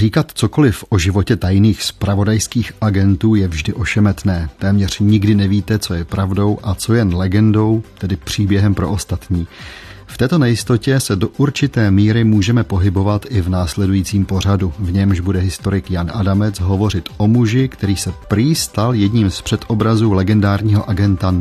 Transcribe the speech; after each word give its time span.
Říkat 0.00 0.32
cokoliv 0.34 0.84
o 0.88 0.98
životě 0.98 1.36
tajných 1.36 1.82
spravodajských 1.82 2.72
agentů 2.80 3.34
je 3.34 3.48
vždy 3.48 3.72
ošemetné. 3.72 4.48
Téměř 4.58 4.98
nikdy 4.98 5.34
nevíte, 5.34 5.78
co 5.78 5.94
je 5.94 6.04
pravdou 6.04 6.58
a 6.62 6.74
co 6.74 6.94
jen 6.94 7.14
legendou, 7.14 7.82
tedy 7.98 8.16
příběhem 8.16 8.74
pro 8.74 8.90
ostatní. 8.90 9.46
V 10.06 10.18
této 10.18 10.38
nejistotě 10.38 11.00
se 11.00 11.16
do 11.16 11.28
určité 11.28 11.90
míry 11.90 12.24
můžeme 12.24 12.64
pohybovat 12.64 13.26
i 13.28 13.40
v 13.40 13.48
následujícím 13.48 14.24
pořadu. 14.24 14.72
V 14.78 14.92
němž 14.92 15.20
bude 15.20 15.40
historik 15.40 15.90
Jan 15.90 16.10
Adamec 16.14 16.60
hovořit 16.60 17.08
o 17.16 17.26
muži, 17.26 17.68
který 17.68 17.96
se 17.96 18.12
prý 18.28 18.54
stal 18.54 18.94
jedním 18.94 19.30
z 19.30 19.40
předobrazů 19.42 20.12
legendárního 20.12 20.90
agenta 20.90 21.34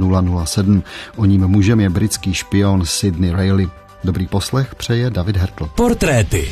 007. 0.45 0.83
O 1.15 1.25
ním 1.25 1.47
mužem 1.47 1.79
je 1.79 1.89
britský 1.89 2.33
špion 2.33 2.85
Sidney 2.85 3.31
Rayleigh. 3.31 3.71
Dobrý 4.03 4.27
poslech 4.27 4.75
přeje 4.75 5.09
David 5.09 5.37
Hertl. 5.37 5.69
Portréty. 5.75 6.49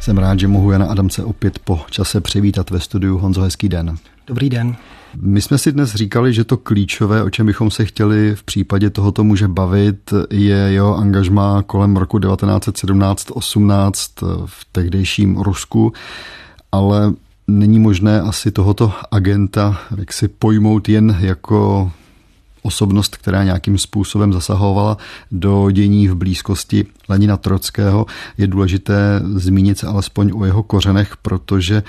Jsem 0.00 0.18
rád, 0.18 0.40
že 0.40 0.48
mohu 0.48 0.70
Jana 0.70 0.86
Adamce 0.86 1.24
opět 1.24 1.58
po 1.58 1.80
čase 1.90 2.20
přivítat 2.20 2.70
ve 2.70 2.80
studiu. 2.80 3.18
Honzo, 3.18 3.40
hezký 3.40 3.68
den. 3.68 3.96
Dobrý 4.26 4.50
den. 4.50 4.76
My 5.16 5.42
jsme 5.42 5.58
si 5.58 5.72
dnes 5.72 5.94
říkali, 5.94 6.32
že 6.32 6.44
to 6.44 6.56
klíčové, 6.56 7.22
o 7.22 7.30
čem 7.30 7.46
bychom 7.46 7.70
se 7.70 7.84
chtěli 7.84 8.34
v 8.34 8.42
případě 8.42 8.90
tohoto 8.90 9.24
muže 9.24 9.48
bavit, 9.48 10.14
je 10.30 10.56
jeho 10.56 10.96
angažmá 10.96 11.62
kolem 11.62 11.96
roku 11.96 12.18
1917-18 12.18 14.46
v 14.46 14.66
tehdejším 14.72 15.36
Rusku, 15.36 15.92
ale 16.72 17.12
není 17.46 17.78
možné 17.78 18.20
asi 18.20 18.50
tohoto 18.50 18.92
agenta 19.10 19.80
jak 19.98 20.12
si 20.12 20.28
pojmout 20.28 20.88
jen 20.88 21.16
jako 21.20 21.90
osobnost, 22.62 23.16
která 23.16 23.44
nějakým 23.44 23.78
způsobem 23.78 24.32
zasahovala 24.32 24.96
do 25.30 25.70
dění 25.70 26.08
v 26.08 26.14
blízkosti 26.14 26.86
Lenina 27.08 27.36
Trockého. 27.36 28.06
Je 28.38 28.46
důležité 28.46 29.22
zmínit 29.34 29.78
se 29.78 29.86
alespoň 29.86 30.32
o 30.34 30.44
jeho 30.44 30.62
kořenech, 30.62 31.16
protože 31.16 31.82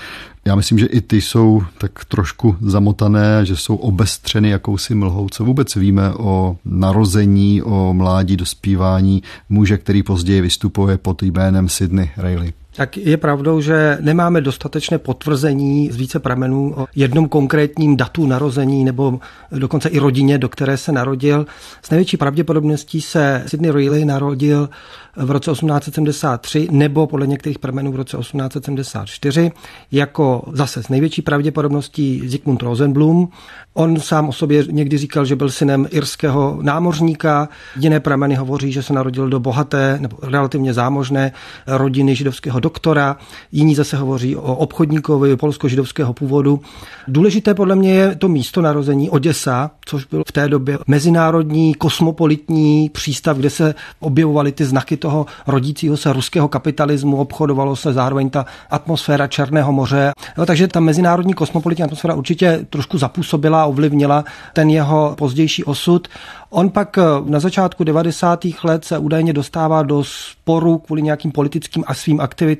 já 0.44 0.54
myslím, 0.54 0.78
že 0.78 0.86
i 0.86 1.00
ty 1.00 1.20
jsou 1.20 1.62
tak 1.78 2.04
trošku 2.04 2.56
zamotané, 2.60 3.46
že 3.46 3.56
jsou 3.56 3.76
obestřeny 3.76 4.50
jakousi 4.50 4.94
mlhou. 4.94 5.28
Co 5.28 5.44
vůbec 5.44 5.76
víme 5.76 6.14
o 6.14 6.56
narození, 6.64 7.62
o 7.62 7.94
mládí, 7.94 8.36
dospívání 8.36 9.22
muže, 9.48 9.78
který 9.78 10.02
později 10.02 10.40
vystupuje 10.40 10.98
pod 10.98 11.22
jménem 11.22 11.68
Sydney 11.68 12.10
Rayleigh? 12.16 12.61
Tak 12.76 12.96
je 12.96 13.16
pravdou, 13.16 13.60
že 13.60 13.98
nemáme 14.00 14.40
dostatečné 14.40 14.98
potvrzení 14.98 15.90
z 15.90 15.96
více 15.96 16.18
pramenů 16.18 16.74
o 16.76 16.86
jednom 16.96 17.28
konkrétním 17.28 17.96
datu 17.96 18.26
narození 18.26 18.84
nebo 18.84 19.20
dokonce 19.50 19.88
i 19.88 19.98
rodině, 19.98 20.38
do 20.38 20.48
které 20.48 20.76
se 20.76 20.92
narodil. 20.92 21.46
S 21.82 21.90
největší 21.90 22.16
pravděpodobností 22.16 23.00
se 23.00 23.44
Sydney 23.46 23.70
Reilly 23.70 24.04
narodil 24.04 24.68
v 25.16 25.30
roce 25.30 25.50
1873 25.50 26.68
nebo 26.70 27.06
podle 27.06 27.26
některých 27.26 27.58
pramenů 27.58 27.92
v 27.92 27.96
roce 27.96 28.16
1874 28.16 29.52
jako 29.92 30.44
zase 30.52 30.82
s 30.82 30.88
největší 30.88 31.22
pravděpodobností 31.22 32.28
Zygmunt 32.28 32.62
Rosenblum. 32.62 33.28
On 33.74 34.00
sám 34.00 34.28
o 34.28 34.32
sobě 34.32 34.64
někdy 34.70 34.98
říkal, 34.98 35.24
že 35.24 35.36
byl 35.36 35.50
synem 35.50 35.88
irského 35.90 36.58
námořníka. 36.62 37.48
Jiné 37.76 38.00
prameny 38.00 38.34
hovoří, 38.34 38.72
že 38.72 38.82
se 38.82 38.92
narodil 38.92 39.28
do 39.28 39.40
bohaté 39.40 39.98
nebo 40.00 40.16
relativně 40.22 40.74
zámožné 40.74 41.32
rodiny 41.66 42.14
židovského 42.14 42.60
doktora. 42.62 43.16
Jiní 43.52 43.74
zase 43.74 43.96
hovoří 43.96 44.36
o 44.36 44.54
obchodníkovi 44.54 45.36
polsko-židovského 45.36 46.12
původu. 46.12 46.60
Důležité 47.08 47.54
podle 47.54 47.76
mě 47.76 47.94
je 47.94 48.14
to 48.14 48.28
místo 48.28 48.62
narození 48.62 49.10
Oděsa, 49.10 49.70
což 49.84 50.04
byl 50.04 50.22
v 50.28 50.32
té 50.32 50.48
době 50.48 50.78
mezinárodní 50.86 51.74
kosmopolitní 51.74 52.88
přístav, 52.88 53.36
kde 53.36 53.50
se 53.50 53.74
objevovaly 54.00 54.52
ty 54.52 54.64
znaky 54.64 54.96
toho 54.96 55.26
rodícího 55.46 55.96
se 55.96 56.12
ruského 56.12 56.48
kapitalismu, 56.48 57.16
obchodovalo 57.16 57.76
se 57.76 57.92
zároveň 57.92 58.30
ta 58.30 58.46
atmosféra 58.70 59.26
Černého 59.26 59.72
moře. 59.72 60.12
Jo, 60.38 60.46
takže 60.46 60.68
ta 60.68 60.80
mezinárodní 60.80 61.34
kosmopolitní 61.34 61.84
atmosféra 61.84 62.14
určitě 62.14 62.66
trošku 62.70 62.98
zapůsobila 62.98 63.62
a 63.62 63.66
ovlivnila 63.66 64.24
ten 64.52 64.70
jeho 64.70 65.14
pozdější 65.18 65.64
osud. 65.64 66.08
On 66.50 66.70
pak 66.70 66.98
eh, 66.98 67.02
na 67.24 67.40
začátku 67.40 67.84
90. 67.84 68.44
let 68.64 68.84
se 68.84 68.98
údajně 68.98 69.32
dostává 69.32 69.82
do 69.82 70.04
sporu 70.04 70.78
kvůli 70.78 71.02
nějakým 71.02 71.32
politickým 71.32 71.84
a 71.86 71.94
svým 71.94 72.20
aktivitám 72.20 72.51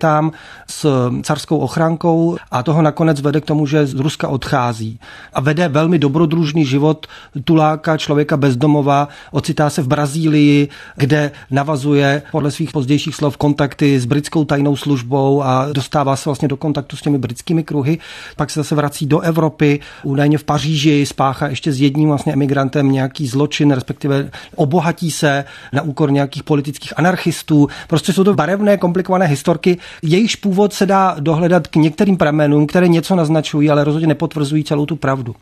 s 0.66 1.10
carskou 1.22 1.58
ochrankou 1.58 2.36
a 2.50 2.62
toho 2.62 2.82
nakonec 2.82 3.20
vede 3.20 3.41
k 3.41 3.44
tomu, 3.44 3.66
že 3.66 3.86
z 3.86 3.94
Ruska 3.94 4.28
odchází. 4.28 5.00
A 5.32 5.41
vede 5.41 5.69
velmi 5.69 5.98
dobrodružný 5.98 6.64
život 6.64 7.06
tuláka, 7.44 7.97
člověka 7.97 8.36
bezdomova, 8.36 9.08
ocitá 9.30 9.70
se 9.70 9.82
v 9.82 9.88
Brazílii, 9.88 10.69
kde 10.97 11.30
navazuje 11.50 12.22
podle 12.32 12.50
svých 12.50 12.70
pozdějších 12.70 13.14
slov 13.14 13.36
kontakty 13.36 14.00
s 14.00 14.04
britskou 14.04 14.44
tajnou 14.44 14.76
službou 14.76 15.42
a 15.42 15.66
dostává 15.72 16.16
se 16.16 16.28
vlastně 16.28 16.48
do 16.48 16.56
kontaktu 16.56 16.97
s 16.97 17.03
těmi 17.03 17.19
britskými 17.19 17.62
kruhy. 17.64 17.98
Pak 18.36 18.50
se 18.50 18.60
zase 18.60 18.74
vrací 18.74 19.06
do 19.06 19.20
Evropy, 19.20 19.80
údajně 20.03 20.38
v 20.38 20.44
Paříži 20.44 21.06
spáchá 21.06 21.48
ještě 21.48 21.72
s 21.72 21.80
jedním 21.80 22.09
vlastně 22.09 22.32
emigrantem 22.32 22.92
nějaký 22.92 23.26
zločin, 23.26 23.70
respektive 23.70 24.30
obohatí 24.56 25.10
se 25.10 25.44
na 25.72 25.82
úkor 25.82 26.12
nějakých 26.12 26.42
politických 26.42 26.98
anarchistů. 26.98 27.69
Prostě 27.88 28.12
jsou 28.12 28.24
to 28.24 28.34
barevné, 28.34 28.76
komplikované 28.76 29.26
historky. 29.26 29.78
Jejichž 30.03 30.37
původ 30.37 30.72
se 30.72 30.87
dá 30.87 31.16
dohledat 31.20 31.66
k 31.66 31.76
některým 31.76 32.16
pramenům, 32.16 32.66
které 32.66 32.88
něco 32.88 33.16
naznačují, 33.16 33.70
ale 33.70 33.84
rozhodně 33.84 34.09
nepotvrzují 34.09 34.65
celou 34.65 34.87
tu 34.87 34.97
pravdu. 34.97 35.34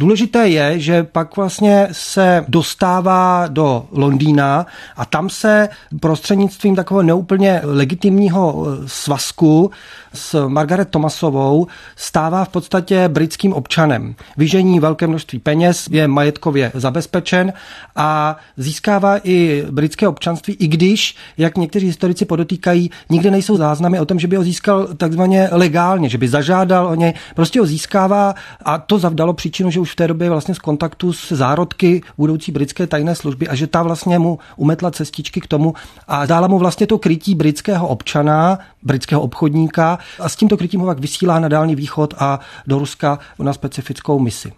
Důležité 0.00 0.48
je, 0.48 0.80
že 0.80 1.02
pak 1.02 1.36
vlastně 1.36 1.88
se 1.92 2.44
dostává 2.48 3.46
do 3.48 3.86
Londýna 3.92 4.66
a 4.96 5.04
tam 5.04 5.30
se 5.30 5.68
prostřednictvím 6.00 6.76
takového 6.76 7.02
neúplně 7.02 7.60
legitimního 7.64 8.66
eh, 8.66 8.82
svazku 8.86 9.70
s 10.14 10.48
Margaret 10.48 10.88
Thomasovou 10.88 11.66
stává 11.96 12.44
v 12.44 12.48
podstatě 12.48 13.08
britským 13.08 13.52
občanem. 13.52 14.14
Vyžení 14.36 14.80
velké 14.80 15.06
množství 15.06 15.38
peněz, 15.38 15.88
je 15.90 16.08
majetkově 16.08 16.72
zabezpečen 16.74 17.52
a 17.96 18.36
získává 18.56 19.18
i 19.24 19.64
britské 19.70 20.08
občanství, 20.08 20.54
i 20.54 20.68
když, 20.68 21.16
jak 21.38 21.56
někteří 21.56 21.86
historici 21.86 22.24
podotýkají, 22.24 22.90
nikde 23.10 23.30
nejsou 23.30 23.56
záznamy 23.56 24.00
o 24.00 24.04
tom, 24.04 24.18
že 24.18 24.26
by 24.26 24.36
ho 24.36 24.42
získal 24.42 24.88
takzvaně 24.96 25.48
legálně, 25.52 26.08
že 26.08 26.18
by 26.18 26.28
zažádal 26.28 26.86
o 26.86 26.94
něj, 26.94 27.14
prostě 27.34 27.60
ho 27.60 27.66
získává 27.66 28.34
a 28.64 28.78
to 28.78 28.98
zavdalo 28.98 29.32
příčinu, 29.32 29.70
že 29.70 29.80
už 29.80 29.89
v 29.90 29.96
té 29.96 30.08
době 30.08 30.30
vlastně 30.30 30.54
z 30.54 30.58
kontaktu 30.58 31.12
s 31.12 31.32
zárodky 31.32 32.02
budoucí 32.18 32.52
britské 32.52 32.86
tajné 32.86 33.14
služby 33.14 33.48
a 33.48 33.54
že 33.54 33.66
ta 33.66 33.82
vlastně 33.82 34.18
mu 34.18 34.38
umetla 34.56 34.90
cestičky 34.90 35.40
k 35.40 35.46
tomu 35.46 35.74
a 36.08 36.26
dala 36.26 36.48
mu 36.48 36.58
vlastně 36.58 36.86
to 36.86 36.98
krytí 36.98 37.34
britského 37.34 37.88
občana, 37.88 38.58
britského 38.82 39.20
obchodníka 39.20 39.98
a 40.20 40.28
s 40.28 40.36
tímto 40.36 40.56
krytím 40.56 40.80
ho 40.80 40.86
pak 40.86 40.98
vysílá 40.98 41.40
na 41.40 41.48
Dálný 41.48 41.74
východ 41.74 42.14
a 42.18 42.40
do 42.66 42.78
Ruska 42.78 43.18
na 43.38 43.52
specifickou 43.52 44.18
misi. 44.18 44.52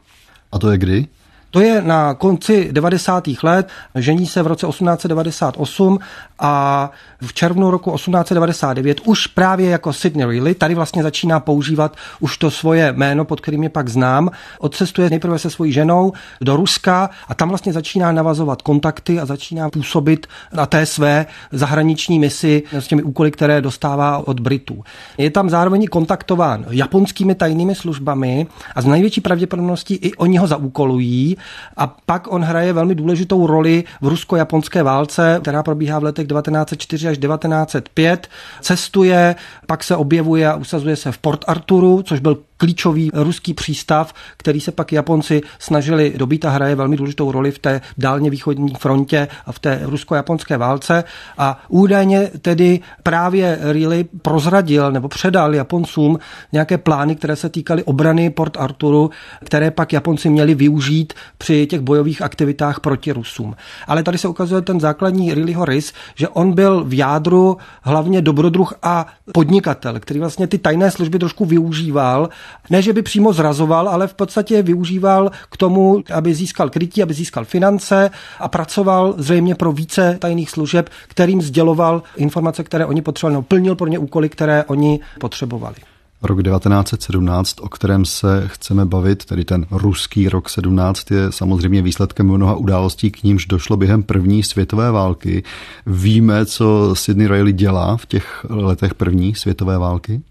A 0.53 0.59
to 0.59 0.71
je 0.71 0.79
kdy? 0.79 1.07
To 1.53 1.61
je 1.61 1.83
na 1.83 2.15
konci 2.15 2.69
90. 2.73 3.29
let, 3.43 3.69
žení 3.95 4.27
se 4.27 4.43
v 4.43 4.47
roce 4.47 4.67
1898 4.67 5.99
a 6.39 6.91
v 7.21 7.35
červnu 7.35 7.71
roku 7.71 7.91
1899 7.91 9.01
už 9.05 9.27
právě 9.27 9.71
jako 9.71 9.93
Sidney 9.93 10.27
Reilly 10.27 10.55
tady 10.55 10.75
vlastně 10.75 11.03
začíná 11.03 11.41
používat 11.41 11.97
už 12.21 12.39
to 12.39 12.51
svoje 12.51 12.93
jméno, 12.93 13.25
pod 13.25 13.41
kterým 13.41 13.63
je 13.63 13.69
pak 13.69 13.89
znám. 13.89 14.31
Odcestuje 14.59 15.11
nejprve 15.11 15.39
se 15.39 15.51
svojí 15.51 15.73
ženou 15.73 16.13
do 16.41 16.57
Ruska 16.57 17.11
a 17.29 17.35
tam 17.35 17.49
vlastně 17.49 17.73
začíná 17.73 18.13
navazovat 18.13 18.63
kontakty 18.63 19.21
a 19.21 19.27
začíná 19.27 19.71
působit 19.71 20.27
na 20.53 20.67
té 20.67 20.87
své 20.87 21.27
zahraniční 21.53 22.19
misi 22.19 22.63
s 22.73 22.87
těmi 22.87 23.03
úkoly, 23.03 23.31
které 23.31 23.61
dostává 23.61 24.29
od 24.29 24.41
Britů. 24.41 24.85
Je 25.19 25.31
tam 25.31 25.51
zároveň 25.51 25.87
kontaktován 25.87 26.65
japonskými 26.71 27.35
tajnými 27.35 27.75
službami 27.75 28.47
a 28.75 28.83
z 28.83 28.87
největší 28.87 29.21
pravděpodobností 29.21 29.95
i 29.95 30.15
oni 30.15 30.37
ho 30.39 30.47
zaúkolují 30.47 31.37
a 31.77 31.87
pak 32.07 32.33
on 32.33 32.43
hraje 32.43 32.73
velmi 32.73 32.95
důležitou 32.95 33.47
roli 33.47 33.85
v 34.01 34.09
rusko-japonské 34.09 34.83
válce, 34.83 35.39
která 35.43 35.63
probíhá 35.63 35.99
v 35.99 36.05
letech 36.05 36.27
1904 36.27 37.09
až 37.09 37.19
1905. 37.19 38.29
Cestuje, 38.61 39.35
pak 39.67 39.85
se 39.85 39.97
objevuje 39.97 40.49
a 40.49 40.57
usazuje 40.57 40.97
se 40.97 41.13
v 41.13 41.19
Port 41.19 41.45
Arturu, 41.47 42.03
což 42.03 42.21
byl 42.21 42.39
klíčový 42.63 43.11
ruský 43.15 43.55
přístav, 43.55 44.15
který 44.37 44.61
se 44.61 44.73
pak 44.73 44.93
Japonci 44.93 45.43
snažili 45.59 46.15
dobít 46.17 46.45
a 46.45 46.51
hraje 46.51 46.75
velmi 46.75 46.97
důležitou 46.97 47.33
roli 47.33 47.51
v 47.51 47.59
té 47.59 47.81
dálně 47.99 48.31
východní 48.31 48.75
frontě 48.79 49.29
a 49.47 49.53
v 49.53 49.59
té 49.59 49.81
rusko-japonské 49.83 50.57
válce. 50.57 51.05
A 51.39 51.63
údajně 51.69 52.31
tedy 52.41 52.81
právě 53.03 53.59
Riley 53.63 54.05
prozradil 54.05 54.93
nebo 54.93 55.09
předal 55.09 55.55
Japoncům 55.55 56.19
nějaké 56.53 56.79
plány, 56.79 57.17
které 57.17 57.37
se 57.37 57.49
týkaly 57.49 57.83
obrany 57.83 58.31
Port 58.31 58.57
Arturu, 58.57 59.11
které 59.45 59.71
pak 59.71 59.93
Japonci 59.93 60.29
měli 60.29 60.55
využít 60.55 61.13
při 61.39 61.67
těch 61.67 61.81
bojových 61.81 62.23
aktivitách 62.23 62.81
proti 62.81 63.13
Rusům. 63.13 63.57
Ale 63.87 64.03
tady 64.03 64.19
se 64.19 64.29
ukazuje 64.29 64.63
ten 64.63 64.81
základní 64.81 65.35
Rileyho 65.35 65.65
rys, 65.65 65.93
že 66.15 66.29
on 66.29 66.53
byl 66.53 66.85
v 66.85 66.95
jádru 66.95 67.57
hlavně 67.83 68.23
dobrodruh 68.23 68.75
a 68.83 69.07
podnikatel, 69.33 70.01
který 70.01 70.21
vlastně 70.21 70.47
ty 70.47 70.59
tajné 70.59 70.91
služby 70.91 71.19
trošku 71.19 71.45
využíval 71.45 72.29
ne, 72.71 72.83
že 72.83 72.93
by 72.93 73.03
přímo 73.03 73.33
zrazoval, 73.33 73.89
ale 73.89 74.07
v 74.07 74.15
podstatě 74.15 74.63
využíval 74.63 75.31
k 75.51 75.57
tomu, 75.57 76.03
aby 76.15 76.35
získal 76.35 76.71
krytí, 76.71 77.03
aby 77.03 77.15
získal 77.15 77.45
finance 77.45 78.11
a 78.39 78.49
pracoval 78.49 79.15
zřejmě 79.19 79.55
pro 79.55 79.73
více 79.73 80.17
tajných 80.21 80.51
služeb, 80.51 80.91
kterým 81.09 81.43
sděloval 81.43 82.03
informace, 82.17 82.65
které 82.65 82.87
oni 82.87 83.03
potřebovali, 83.03 83.35
no, 83.35 83.43
plnil 83.43 83.75
pro 83.75 83.87
ně 83.87 83.99
úkoly, 83.99 84.29
které 84.29 84.65
oni 84.65 85.01
potřebovali. 85.21 85.77
Rok 86.25 86.43
1917, 86.43 87.61
o 87.61 87.69
kterém 87.69 88.05
se 88.05 88.45
chceme 88.47 88.85
bavit, 88.85 89.25
tedy 89.25 89.45
ten 89.45 89.67
ruský 89.71 90.29
rok 90.29 90.49
17, 90.49 91.11
je 91.11 91.33
samozřejmě 91.33 91.83
výsledkem 91.83 92.27
mnoha 92.27 92.55
událostí, 92.55 93.11
k 93.11 93.23
nímž 93.23 93.47
došlo 93.47 93.77
během 93.77 94.03
první 94.03 94.43
světové 94.43 94.91
války. 94.91 95.43
Víme, 95.87 96.47
co 96.47 96.95
Sidney 96.95 97.29
Riley 97.29 97.53
dělá 97.53 97.97
v 97.97 98.07
těch 98.07 98.47
letech 98.49 98.95
první 98.95 99.35
světové 99.35 99.79
války? 99.79 100.23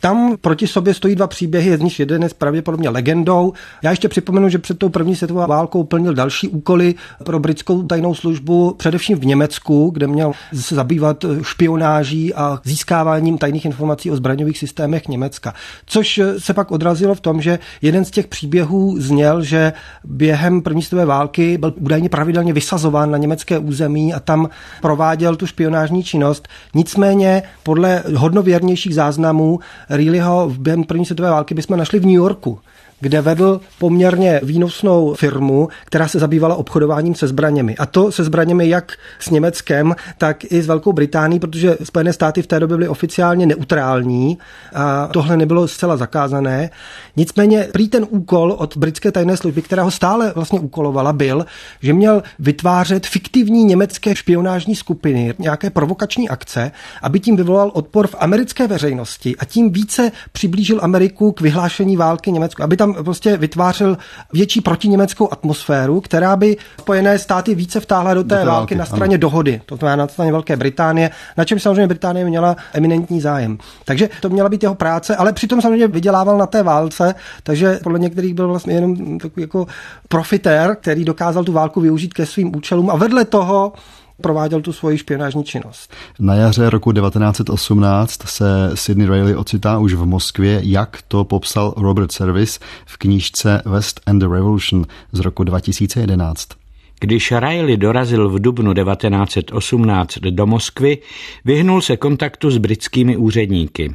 Tam 0.00 0.36
proti 0.40 0.66
sobě 0.66 0.94
stojí 0.94 1.14
dva 1.14 1.26
příběhy, 1.26 1.76
z 1.76 1.80
nich 1.80 2.00
jeden 2.00 2.22
je 2.22 2.28
pravděpodobně 2.38 2.88
legendou. 2.88 3.52
Já 3.82 3.90
ještě 3.90 4.08
připomenu, 4.08 4.48
že 4.48 4.58
před 4.58 4.78
tou 4.78 4.88
první 4.88 5.16
světovou 5.16 5.46
válkou 5.46 5.84
plnil 5.84 6.14
další 6.14 6.48
úkoly 6.48 6.94
pro 7.24 7.38
britskou 7.38 7.82
tajnou 7.82 8.14
službu, 8.14 8.74
především 8.78 9.18
v 9.18 9.26
Německu, 9.26 9.90
kde 9.94 10.06
měl 10.06 10.32
se 10.54 10.74
zabývat 10.74 11.24
špionáží 11.42 12.34
a 12.34 12.60
získáváním 12.64 13.38
tajných 13.38 13.64
informací 13.64 14.10
o 14.10 14.16
zbraňových 14.16 14.58
systémech 14.58 15.08
Německa. 15.08 15.54
Což 15.86 16.20
se 16.38 16.54
pak 16.54 16.70
odrazilo 16.70 17.14
v 17.14 17.20
tom, 17.20 17.42
že 17.42 17.58
jeden 17.82 18.04
z 18.04 18.10
těch 18.10 18.26
příběhů 18.26 19.00
zněl, 19.00 19.42
že 19.42 19.72
během 20.04 20.62
první 20.62 20.82
světové 20.82 21.06
války 21.06 21.58
byl 21.58 21.74
údajně 21.76 22.08
pravidelně 22.08 22.52
vysazován 22.52 23.10
na 23.10 23.18
německé 23.18 23.58
území 23.58 24.14
a 24.14 24.20
tam 24.20 24.48
prováděl 24.82 25.36
tu 25.36 25.46
špionážní 25.46 26.02
činnost. 26.02 26.48
Nicméně 26.74 27.42
podle 27.62 28.02
hodnověrnějších 28.16 28.94
záznamů 28.94 29.58
Reillyho 29.90 30.52
během 30.58 30.84
první 30.84 31.06
světové 31.06 31.30
války 31.30 31.54
bychom 31.54 31.78
našli 31.78 31.98
v 31.98 32.06
New 32.06 32.14
Yorku 32.14 32.58
kde 33.00 33.20
vedl 33.20 33.60
poměrně 33.78 34.40
výnosnou 34.42 35.14
firmu, 35.14 35.68
která 35.84 36.08
se 36.08 36.18
zabývala 36.18 36.54
obchodováním 36.54 37.14
se 37.14 37.28
zbraněmi. 37.28 37.76
A 37.76 37.86
to 37.86 38.12
se 38.12 38.24
zbraněmi 38.24 38.68
jak 38.68 38.92
s 39.18 39.30
Německem, 39.30 39.94
tak 40.18 40.52
i 40.52 40.62
s 40.62 40.66
Velkou 40.66 40.92
Británií, 40.92 41.40
protože 41.40 41.76
Spojené 41.82 42.12
státy 42.12 42.42
v 42.42 42.46
té 42.46 42.60
době 42.60 42.76
byly 42.76 42.88
oficiálně 42.88 43.46
neutrální 43.46 44.38
a 44.74 45.06
tohle 45.06 45.36
nebylo 45.36 45.68
zcela 45.68 45.96
zakázané. 45.96 46.70
Nicméně 47.16 47.68
prý 47.72 47.88
ten 47.88 48.06
úkol 48.10 48.52
od 48.58 48.76
britské 48.76 49.12
tajné 49.12 49.36
služby, 49.36 49.62
která 49.62 49.82
ho 49.82 49.90
stále 49.90 50.32
vlastně 50.34 50.60
úkolovala, 50.60 51.12
byl, 51.12 51.46
že 51.82 51.92
měl 51.92 52.22
vytvářet 52.38 53.06
fiktivní 53.06 53.64
německé 53.64 54.14
špionážní 54.14 54.76
skupiny, 54.76 55.34
nějaké 55.38 55.70
provokační 55.70 56.28
akce, 56.28 56.72
aby 57.02 57.20
tím 57.20 57.36
vyvolal 57.36 57.70
odpor 57.74 58.06
v 58.06 58.14
americké 58.18 58.66
veřejnosti 58.66 59.36
a 59.36 59.44
tím 59.44 59.72
více 59.72 60.12
přiblížil 60.32 60.80
Ameriku 60.82 61.32
k 61.32 61.40
vyhlášení 61.40 61.96
války 61.96 62.32
Německu, 62.32 62.62
aby 62.62 62.76
tam 62.76 62.89
tam 62.94 63.04
prostě 63.04 63.36
vytvářel 63.36 63.98
větší 64.32 64.60
protiněmeckou 64.60 65.32
atmosféru, 65.32 66.00
která 66.00 66.36
by 66.36 66.56
Spojené 66.80 67.18
státy 67.18 67.54
více 67.54 67.80
vtáhla 67.80 68.14
do 68.14 68.24
té, 68.24 68.28
do 68.28 68.34
té 68.34 68.36
války, 68.36 68.50
války 68.50 68.74
na 68.74 68.84
straně 68.84 69.14
ano. 69.14 69.20
dohody, 69.20 69.60
to 69.66 69.76
znamená 69.76 69.96
na 69.96 70.08
straně 70.08 70.32
Velké 70.32 70.56
Británie, 70.56 71.10
na 71.36 71.44
čem 71.44 71.58
samozřejmě 71.58 71.86
Británie 71.86 72.24
měla 72.24 72.56
eminentní 72.72 73.20
zájem. 73.20 73.58
Takže 73.84 74.08
to 74.20 74.28
měla 74.28 74.48
být 74.48 74.62
jeho 74.62 74.74
práce, 74.74 75.16
ale 75.16 75.32
přitom 75.32 75.62
samozřejmě 75.62 75.88
vydělával 75.88 76.38
na 76.38 76.46
té 76.46 76.62
válce, 76.62 77.14
takže 77.42 77.80
podle 77.82 77.98
některých 77.98 78.34
byl 78.34 78.48
vlastně 78.48 78.74
jenom 78.74 79.18
takový 79.18 79.42
jako 79.42 79.66
profitér, 80.08 80.76
který 80.80 81.04
dokázal 81.04 81.44
tu 81.44 81.52
válku 81.52 81.80
využít 81.80 82.14
ke 82.14 82.26
svým 82.26 82.56
účelům 82.56 82.90
a 82.90 82.96
vedle 82.96 83.24
toho 83.24 83.72
prováděl 84.20 84.60
tu 84.60 84.72
svoji 84.72 84.98
špionážní 84.98 85.44
činnost. 85.44 85.92
Na 86.18 86.34
jaře 86.34 86.70
roku 86.70 86.92
1918 86.92 88.22
se 88.26 88.70
Sidney 88.74 89.06
Reilly 89.06 89.36
ocitá 89.36 89.78
už 89.78 89.94
v 89.94 90.04
Moskvě, 90.04 90.60
jak 90.64 90.98
to 91.08 91.24
popsal 91.24 91.74
Robert 91.76 92.12
Service 92.12 92.60
v 92.86 92.96
knížce 92.96 93.62
West 93.64 94.00
and 94.06 94.18
the 94.18 94.28
Revolution 94.28 94.86
z 95.12 95.20
roku 95.20 95.44
2011. 95.44 96.59
Když 97.00 97.32
Riley 97.32 97.76
dorazil 97.76 98.28
v 98.28 98.40
dubnu 98.40 98.74
1918 98.74 100.18
do 100.18 100.46
Moskvy, 100.46 100.98
vyhnul 101.44 101.80
se 101.80 101.96
kontaktu 101.96 102.50
s 102.50 102.58
britskými 102.58 103.16
úředníky. 103.16 103.94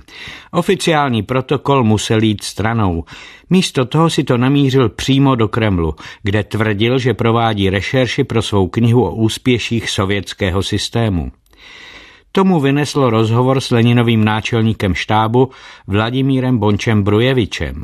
Oficiální 0.52 1.24
protokol 1.24 1.84
musel 1.84 2.24
jít 2.24 2.44
stranou. 2.44 3.04
Místo 3.50 3.86
toho 3.86 4.10
si 4.10 4.24
to 4.24 4.38
namířil 4.38 4.90
přímo 4.90 5.36
do 5.36 5.48
Kremlu, 5.48 5.96
kde 6.24 6.44
tvrdil, 6.44 7.00
že 7.00 7.14
provádí 7.14 7.70
rešerši 7.70 8.24
pro 8.24 8.42
svou 8.42 8.68
knihu 8.68 9.04
o 9.04 9.16
úspěších 9.16 9.90
sovětského 9.90 10.64
systému. 10.64 11.32
Tomu 12.36 12.60
vyneslo 12.60 13.10
rozhovor 13.10 13.62
s 13.62 13.72
Leninovým 13.72 14.26
náčelníkem 14.26 14.96
štábu 14.96 15.50
Vladimírem 15.88 16.58
Bončem 16.58 17.04
Brujevičem. 17.04 17.82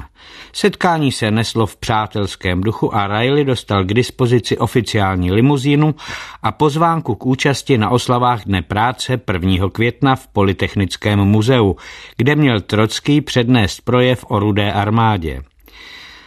Setkání 0.53 1.11
se 1.11 1.31
neslo 1.31 1.65
v 1.65 1.77
přátelském 1.77 2.61
duchu 2.61 2.95
a 2.95 3.07
Riley 3.07 3.45
dostal 3.45 3.83
k 3.83 3.93
dispozici 3.93 4.57
oficiální 4.57 5.31
limuzínu 5.31 5.95
a 6.43 6.51
pozvánku 6.51 7.15
k 7.15 7.25
účasti 7.25 7.77
na 7.77 7.89
oslavách 7.89 8.43
Dne 8.45 8.61
práce 8.61 9.21
1. 9.33 9.69
května 9.69 10.15
v 10.15 10.27
Politechnickém 10.27 11.19
muzeu, 11.19 11.75
kde 12.17 12.35
měl 12.35 12.61
Trocký 12.61 13.21
přednést 13.21 13.81
projev 13.81 14.25
o 14.27 14.39
rudé 14.39 14.71
armádě. 14.71 15.41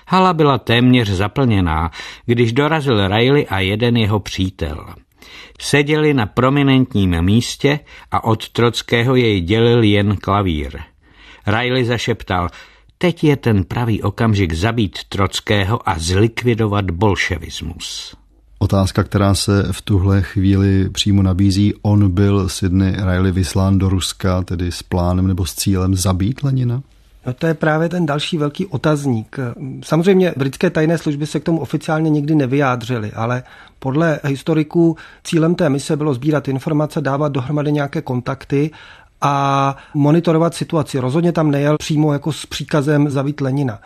Hala 0.09 0.33
byla 0.33 0.59
téměř 0.59 1.09
zaplněná, 1.09 1.91
když 2.27 2.53
dorazil 2.53 3.09
Riley 3.09 3.47
a 3.51 3.61
jeden 3.61 3.97
jeho 3.97 4.21
přítel– 4.21 4.87
Seděli 5.61 6.15
na 6.15 6.27
prominentním 6.27 7.23
místě 7.23 7.81
a 8.11 8.25
od 8.25 8.49
Trockého 8.49 9.17
jej 9.17 9.41
dělil 9.41 9.83
jen 9.83 10.17
klavír. 10.17 10.79
Riley 11.47 11.85
zašeptal, 11.85 12.49
teď 12.99 13.25
je 13.25 13.37
ten 13.37 13.65
pravý 13.65 14.03
okamžik 14.03 14.53
zabít 14.53 14.99
Trockého 15.09 15.89
a 15.89 15.99
zlikvidovat 15.99 16.91
bolševismus. 16.91 18.17
Otázka, 18.59 19.05
která 19.05 19.35
se 19.35 19.69
v 19.71 19.83
tuhle 19.83 20.23
chvíli 20.23 20.91
přímo 20.91 21.23
nabízí, 21.23 21.75
on 21.83 22.11
byl 22.11 22.49
Sidney 22.49 22.93
Riley 22.93 23.33
vyslán 23.33 23.79
do 23.79 23.89
Ruska, 23.89 24.43
tedy 24.43 24.73
s 24.73 24.83
plánem 24.83 25.27
nebo 25.27 25.47
s 25.47 25.55
cílem 25.55 25.95
zabít 25.95 26.43
Lenina? 26.43 26.83
No 27.27 27.33
to 27.33 27.47
je 27.47 27.55
právě 27.55 27.89
ten 27.89 28.07
další 28.07 28.39
velký 28.39 28.67
otazník. 28.67 29.37
Samozřejmě 29.85 30.35
britské 30.37 30.71
tajné 30.71 30.99
služby 30.99 31.27
se 31.27 31.41
k 31.41 31.45
tomu 31.45 31.61
oficiálně 31.61 32.11
nikdy 32.11 32.35
nevyjádřily, 32.35 33.13
ale 33.13 33.43
podle 33.79 34.21
historiků 34.25 34.97
cílem 35.25 35.55
té 35.55 35.69
mise 35.69 35.97
bylo 35.97 36.15
sbírat 36.15 36.49
informace, 36.49 37.01
dávat 37.01 37.33
dohromady 37.33 37.73
nějaké 37.73 38.03
kontakty 38.03 38.71
a 39.21 39.77
monitorovat 39.95 40.55
situaci. 40.55 40.99
Rozhodně 40.99 41.33
tam 41.33 41.51
nejel 41.51 41.77
přímo 41.79 42.13
jako 42.13 42.33
s 42.33 42.47
příkazem 42.47 43.11
zavít 43.11 43.41
Lenina 43.41 43.79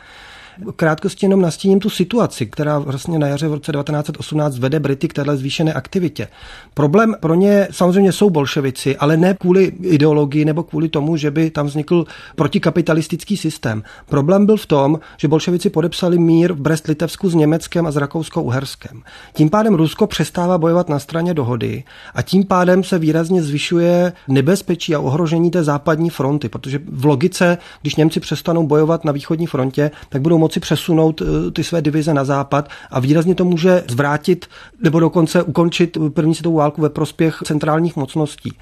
krátkosti 0.76 1.26
jenom 1.26 1.40
nastíním 1.40 1.80
tu 1.80 1.90
situaci, 1.90 2.46
která 2.46 2.78
vlastně 2.78 3.18
na 3.18 3.26
jaře 3.26 3.48
v 3.48 3.52
roce 3.54 3.72
1918 3.72 4.58
vede 4.58 4.80
Brity 4.80 5.08
k 5.08 5.12
téhle 5.12 5.36
zvýšené 5.36 5.72
aktivitě. 5.72 6.28
Problém 6.74 7.16
pro 7.20 7.34
ně 7.34 7.68
samozřejmě 7.70 8.12
jsou 8.12 8.30
bolševici, 8.30 8.96
ale 8.96 9.16
ne 9.16 9.34
kvůli 9.34 9.72
ideologii 9.82 10.44
nebo 10.44 10.62
kvůli 10.62 10.88
tomu, 10.88 11.16
že 11.16 11.30
by 11.30 11.50
tam 11.50 11.66
vznikl 11.66 12.04
protikapitalistický 12.36 13.36
systém. 13.36 13.82
Problém 14.08 14.46
byl 14.46 14.56
v 14.56 14.66
tom, 14.66 15.00
že 15.16 15.28
bolševici 15.28 15.70
podepsali 15.70 16.18
mír 16.18 16.52
v 16.52 16.60
Brest-Litevsku 16.60 17.28
s 17.28 17.34
Německem 17.34 17.86
a 17.86 17.90
s 17.90 17.96
Rakouskou-Uherskem. 17.96 19.02
Tím 19.32 19.50
pádem 19.50 19.74
Rusko 19.74 20.06
přestává 20.06 20.58
bojovat 20.58 20.88
na 20.88 20.98
straně 20.98 21.34
dohody 21.34 21.84
a 22.14 22.22
tím 22.22 22.44
pádem 22.44 22.84
se 22.84 22.98
výrazně 22.98 23.42
zvyšuje 23.42 24.12
nebezpečí 24.28 24.94
a 24.94 25.00
ohrožení 25.00 25.50
té 25.50 25.64
západní 25.64 26.10
fronty, 26.10 26.48
protože 26.48 26.80
v 26.92 27.04
logice, 27.04 27.58
když 27.82 27.96
Němci 27.96 28.20
přestanou 28.20 28.66
bojovat 28.66 29.04
na 29.04 29.12
východní 29.12 29.46
frontě, 29.46 29.90
tak 30.08 30.22
budou 30.22 30.38
moci 30.48 30.60
přesunout 30.60 31.22
eh, 31.22 31.50
ty 31.50 31.64
své 31.64 31.82
divize 31.82 32.14
na 32.14 32.24
západ 32.24 32.68
a 32.90 33.00
výrazně 33.00 33.34
to 33.34 33.44
může 33.44 33.84
zvrátit 33.88 34.46
nebo 34.82 35.00
dokonce 35.00 35.42
ukončit 35.42 35.98
první 36.14 36.34
světovou 36.34 36.56
válku 36.56 36.82
ve 36.82 36.88
prospěch 36.88 37.38
centrálních 37.44 37.96
mocností. 37.96 38.52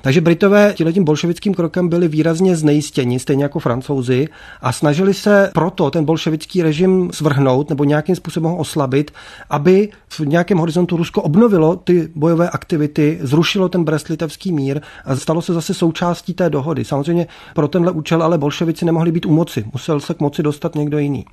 Takže 0.00 0.20
Britové 0.20 0.74
tím 0.92 1.04
bolševickým 1.04 1.54
krokem 1.54 1.88
byli 1.88 2.08
výrazně 2.08 2.56
znejistěni, 2.56 3.18
stejně 3.18 3.42
jako 3.42 3.58
francouzi, 3.58 4.28
a 4.62 4.72
snažili 4.72 5.14
se 5.14 5.50
proto 5.54 5.90
ten 5.90 6.04
bolševický 6.04 6.62
režim 6.62 7.10
svrhnout 7.12 7.68
nebo 7.68 7.84
nějakým 7.84 8.16
způsobem 8.16 8.50
ho 8.50 8.56
oslabit, 8.56 9.10
aby 9.50 9.88
v 10.08 10.20
nějakém 10.20 10.58
horizontu 10.58 10.96
Rusko 10.96 11.22
obnovilo 11.22 11.76
ty 11.76 12.08
bojové 12.14 12.50
aktivity, 12.50 13.18
zrušilo 13.20 13.68
ten 13.68 13.84
brest-litevský 13.84 14.52
mír 14.52 14.80
a 15.04 15.16
stalo 15.16 15.42
se 15.42 15.54
zase 15.54 15.74
součástí 15.74 16.34
té 16.34 16.50
dohody. 16.50 16.84
Samozřejmě 16.84 17.26
pro 17.54 17.68
tenhle 17.68 17.92
účel 17.92 18.22
ale 18.22 18.38
bolševici 18.38 18.84
nemohli 18.84 19.12
být 19.12 19.26
u 19.26 19.32
moci, 19.32 19.64
musel 19.72 20.00
se 20.00 20.14
k 20.14 20.20
moci 20.20 20.42
dostat 20.42 20.74
někdo 20.74 20.98
jiný. 20.98 21.24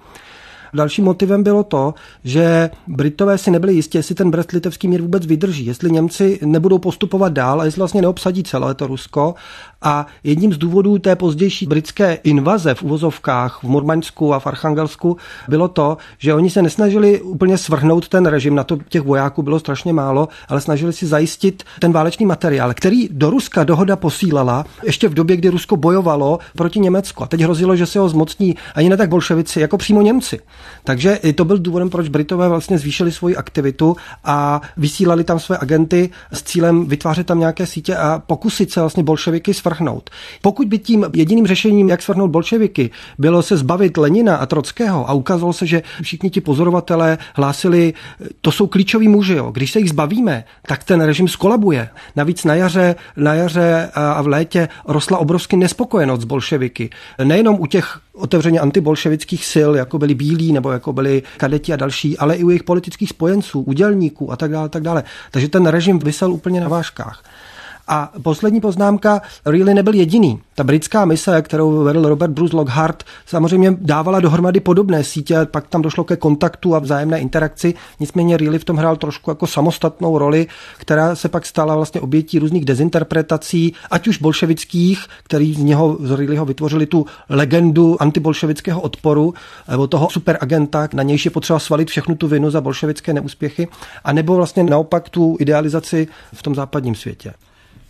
Dalším 0.73 1.05
motivem 1.05 1.43
bylo 1.43 1.63
to, 1.63 1.93
že 2.23 2.69
Britové 2.87 3.37
si 3.37 3.51
nebyli 3.51 3.73
jistí, 3.73 3.97
jestli 3.97 4.15
ten 4.15 4.31
brest-litevský 4.31 4.87
mír 4.87 5.01
vůbec 5.01 5.25
vydrží, 5.25 5.65
jestli 5.65 5.91
Němci 5.91 6.39
nebudou 6.45 6.77
postupovat 6.77 7.33
dál 7.33 7.61
a 7.61 7.65
jestli 7.65 7.79
vlastně 7.79 8.01
neobsadí 8.01 8.43
celé 8.43 8.73
to 8.73 8.87
Rusko 8.87 9.35
A 9.87 10.05
jedním 10.23 10.53
z 10.53 10.57
důvodů 10.57 10.99
té 10.99 11.15
pozdější 11.15 11.65
britské 11.65 12.13
invaze 12.13 12.73
v 12.73 12.83
uvozovkách 12.83 13.59
v 13.63 13.67
Murmansku 13.67 14.33
a 14.33 14.39
v 14.39 14.47
Archangelsku 14.47 15.17
bylo 15.47 15.67
to, 15.67 15.97
že 16.17 16.33
oni 16.33 16.49
se 16.49 16.61
nesnažili 16.61 17.21
úplně 17.21 17.57
svrhnout 17.57 18.07
ten 18.07 18.25
režim, 18.25 18.55
na 18.55 18.63
to 18.63 18.77
těch 18.89 19.01
vojáků 19.01 19.43
bylo 19.43 19.59
strašně 19.59 19.93
málo, 19.93 20.27
ale 20.47 20.61
snažili 20.61 20.93
si 20.93 21.07
zajistit 21.07 21.63
ten 21.79 21.91
válečný 21.91 22.25
materiál, 22.25 22.73
který 22.73 23.09
do 23.11 23.29
Ruska 23.29 23.63
dohoda 23.63 23.95
posílala 23.95 24.65
ještě 24.83 25.07
v 25.07 25.13
době, 25.13 25.37
kdy 25.37 25.49
Rusko 25.49 25.77
bojovalo 25.77 26.39
proti 26.55 26.79
Německu. 26.79 27.23
A 27.23 27.27
teď 27.27 27.41
hrozilo, 27.41 27.75
že 27.75 27.85
se 27.85 27.99
ho 27.99 28.09
zmocní 28.09 28.55
ani 28.75 28.89
ne 28.89 28.97
tak 28.97 29.09
bolševici, 29.09 29.59
jako 29.59 29.77
přímo 29.77 30.01
Němci. 30.01 30.39
Takže 30.83 31.19
to 31.35 31.45
byl 31.45 31.57
důvodem, 31.57 31.89
proč 31.89 32.07
Britové 32.07 32.49
vlastně 32.49 32.77
zvýšili 32.77 33.11
svoji 33.11 33.35
aktivitu 33.35 33.95
a 34.23 34.61
vysílali 34.77 35.23
tam 35.23 35.39
své 35.39 35.57
agenty 35.57 36.09
s 36.31 36.43
cílem 36.43 36.85
vytvářet 36.85 37.27
tam 37.27 37.39
nějaké 37.39 37.65
sítě 37.65 37.95
a 37.95 38.19
pokusit 38.27 38.71
se 38.71 38.79
vlastně 38.79 39.03
bolševiky 39.03 39.53
svrhnout. 39.53 39.74
Pokud 40.41 40.67
by 40.67 40.77
tím 40.77 41.05
jediným 41.13 41.47
řešením, 41.47 41.89
jak 41.89 42.01
svrhnout 42.01 42.31
bolševiky, 42.31 42.89
bylo 43.17 43.41
se 43.41 43.57
zbavit 43.57 43.97
Lenina 43.97 44.35
a 44.35 44.45
Trockého 44.45 45.09
a 45.09 45.13
ukázalo 45.13 45.53
se, 45.53 45.65
že 45.65 45.83
všichni 46.01 46.29
ti 46.29 46.41
pozorovatelé 46.41 47.17
hlásili, 47.33 47.93
to 48.41 48.51
jsou 48.51 48.67
klíčoví 48.67 49.07
muži, 49.07 49.33
jo. 49.33 49.51
když 49.51 49.71
se 49.71 49.79
jich 49.79 49.89
zbavíme, 49.89 50.43
tak 50.67 50.83
ten 50.83 51.01
režim 51.01 51.27
skolabuje. 51.27 51.89
Navíc 52.15 52.43
na 52.43 52.55
jaře, 52.55 52.95
na 53.17 53.33
jaře 53.33 53.91
a 53.93 54.21
v 54.21 54.27
létě 54.27 54.69
rostla 54.87 55.17
obrovsky 55.17 55.57
nespokojenost 55.57 56.21
s 56.21 56.25
bolševiky. 56.25 56.89
Nejenom 57.23 57.57
u 57.59 57.65
těch 57.65 57.99
otevřeně 58.13 58.59
antibolševických 58.59 59.45
sil, 59.53 59.71
jako 59.75 59.97
byli 59.99 60.13
bílí 60.15 60.51
nebo 60.51 60.71
jako 60.71 60.93
byli 60.93 61.23
kadeti 61.37 61.73
a 61.73 61.75
další, 61.75 62.17
ale 62.17 62.35
i 62.35 62.43
u 62.43 62.49
jejich 62.49 62.63
politických 62.63 63.09
spojenců, 63.09 63.61
udělníků 63.61 64.31
a 64.31 64.35
tak 64.35 64.51
dále, 64.51 64.69
tak 64.69 64.83
dále. 64.83 65.03
Takže 65.31 65.47
ten 65.47 65.65
režim 65.65 65.99
vysel 65.99 66.33
úplně 66.33 66.61
na 66.61 66.67
vážkách. 66.67 67.23
A 67.87 68.11
poslední 68.23 68.61
poznámka, 68.61 69.21
Reilly 69.45 69.73
nebyl 69.73 69.93
jediný. 69.93 70.39
Ta 70.55 70.63
britská 70.63 71.05
mise, 71.05 71.41
kterou 71.41 71.83
vedl 71.83 72.09
Robert 72.09 72.31
Bruce 72.31 72.55
Lockhart, 72.55 73.03
samozřejmě 73.25 73.77
dávala 73.81 74.19
dohromady 74.19 74.59
podobné 74.59 75.03
sítě, 75.03 75.37
pak 75.45 75.67
tam 75.67 75.81
došlo 75.81 76.03
ke 76.03 76.15
kontaktu 76.15 76.75
a 76.75 76.79
vzájemné 76.79 77.19
interakci. 77.19 77.73
Nicméně 77.99 78.37
Reilly 78.37 78.59
v 78.59 78.63
tom 78.63 78.77
hrál 78.77 78.95
trošku 78.95 79.31
jako 79.31 79.47
samostatnou 79.47 80.17
roli, 80.17 80.47
která 80.77 81.15
se 81.15 81.29
pak 81.29 81.45
stala 81.45 81.75
vlastně 81.75 82.01
obětí 82.01 82.39
různých 82.39 82.65
dezinterpretací, 82.65 83.73
ať 83.91 84.07
už 84.07 84.17
bolševických, 84.17 85.05
který 85.23 85.53
z 85.53 85.57
něho, 85.57 85.97
z 85.99 86.11
Reillyho 86.11 86.45
vytvořili 86.45 86.85
tu 86.85 87.05
legendu 87.29 88.01
antibolševického 88.01 88.81
odporu, 88.81 89.33
nebo 89.71 89.87
toho 89.87 90.09
superagenta, 90.09 90.87
na 90.93 91.03
nějž 91.03 91.25
je 91.25 91.31
potřeba 91.31 91.59
svalit 91.59 91.89
všechnu 91.89 92.15
tu 92.15 92.27
vinu 92.27 92.51
za 92.51 92.61
bolševické 92.61 93.13
neúspěchy, 93.13 93.67
anebo 94.03 94.35
vlastně 94.35 94.63
naopak 94.63 95.09
tu 95.09 95.37
idealizaci 95.39 96.07
v 96.33 96.43
tom 96.43 96.55
západním 96.55 96.95
světě. 96.95 97.33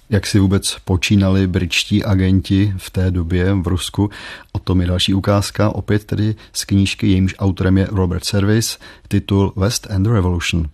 Jak 0.10 0.28
si 0.28 0.40
vůbec 0.40 0.78
počínali 0.86 1.48
britští 1.48 2.04
agenti 2.04 2.74
v 2.78 2.90
té 2.90 3.12
době 3.12 3.54
v 3.54 3.68
Rusku? 3.68 4.10
O 4.52 4.60
tom 4.60 4.82
je 4.82 4.88
další 4.88 5.14
ukázka, 5.14 5.70
opět 5.70 6.06
tedy 6.06 6.36
z 6.54 6.66
knížky, 6.66 7.08
jejímž 7.08 7.36
autorem 7.40 7.78
je 7.78 7.88
Robert 7.92 8.26
Service, 8.26 8.78
titul 9.08 9.54
West 9.56 9.88
End 9.90 10.08
Revolution. 10.08 10.70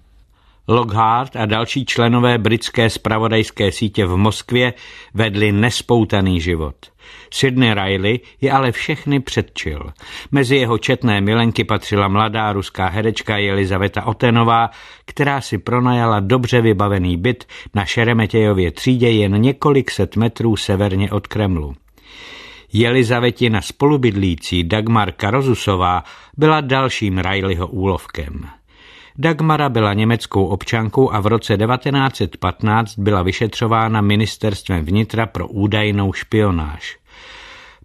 Lockhart 0.71 1.35
a 1.35 1.45
další 1.45 1.85
členové 1.85 2.37
britské 2.37 2.89
spravodajské 2.89 3.71
sítě 3.71 4.05
v 4.05 4.17
Moskvě 4.17 4.73
vedli 5.13 5.51
nespoutaný 5.51 6.41
život. 6.41 6.75
Sidney 7.33 7.73
Riley 7.73 8.19
je 8.41 8.51
ale 8.51 8.71
všechny 8.71 9.19
předčil. 9.19 9.91
Mezi 10.31 10.55
jeho 10.55 10.77
četné 10.77 11.21
milenky 11.21 11.63
patřila 11.63 12.07
mladá 12.07 12.53
ruská 12.53 12.87
herečka 12.87 13.37
Elizaveta 13.37 14.05
Otenová, 14.05 14.69
která 15.05 15.41
si 15.41 15.57
pronajala 15.57 16.19
dobře 16.19 16.61
vybavený 16.61 17.17
byt 17.17 17.45
na 17.75 17.85
Šeremetějově 17.85 18.71
třídě 18.71 19.09
jen 19.09 19.41
několik 19.41 19.91
set 19.91 20.15
metrů 20.15 20.55
severně 20.55 21.11
od 21.11 21.27
Kremlu. 21.27 21.73
Jelizavetina 22.73 23.61
spolubydlící 23.61 24.63
Dagmar 24.63 25.11
Karozusová 25.11 26.03
byla 26.37 26.61
dalším 26.61 27.17
Rileyho 27.17 27.67
úlovkem. 27.67 28.60
Dagmara 29.17 29.69
byla 29.69 29.93
německou 29.93 30.45
občankou 30.45 31.11
a 31.11 31.19
v 31.19 31.27
roce 31.27 31.57
1915 31.57 32.99
byla 32.99 33.23
vyšetřována 33.23 34.01
ministerstvem 34.01 34.85
vnitra 34.85 35.25
pro 35.25 35.47
údajnou 35.47 36.13
špionáž. 36.13 36.97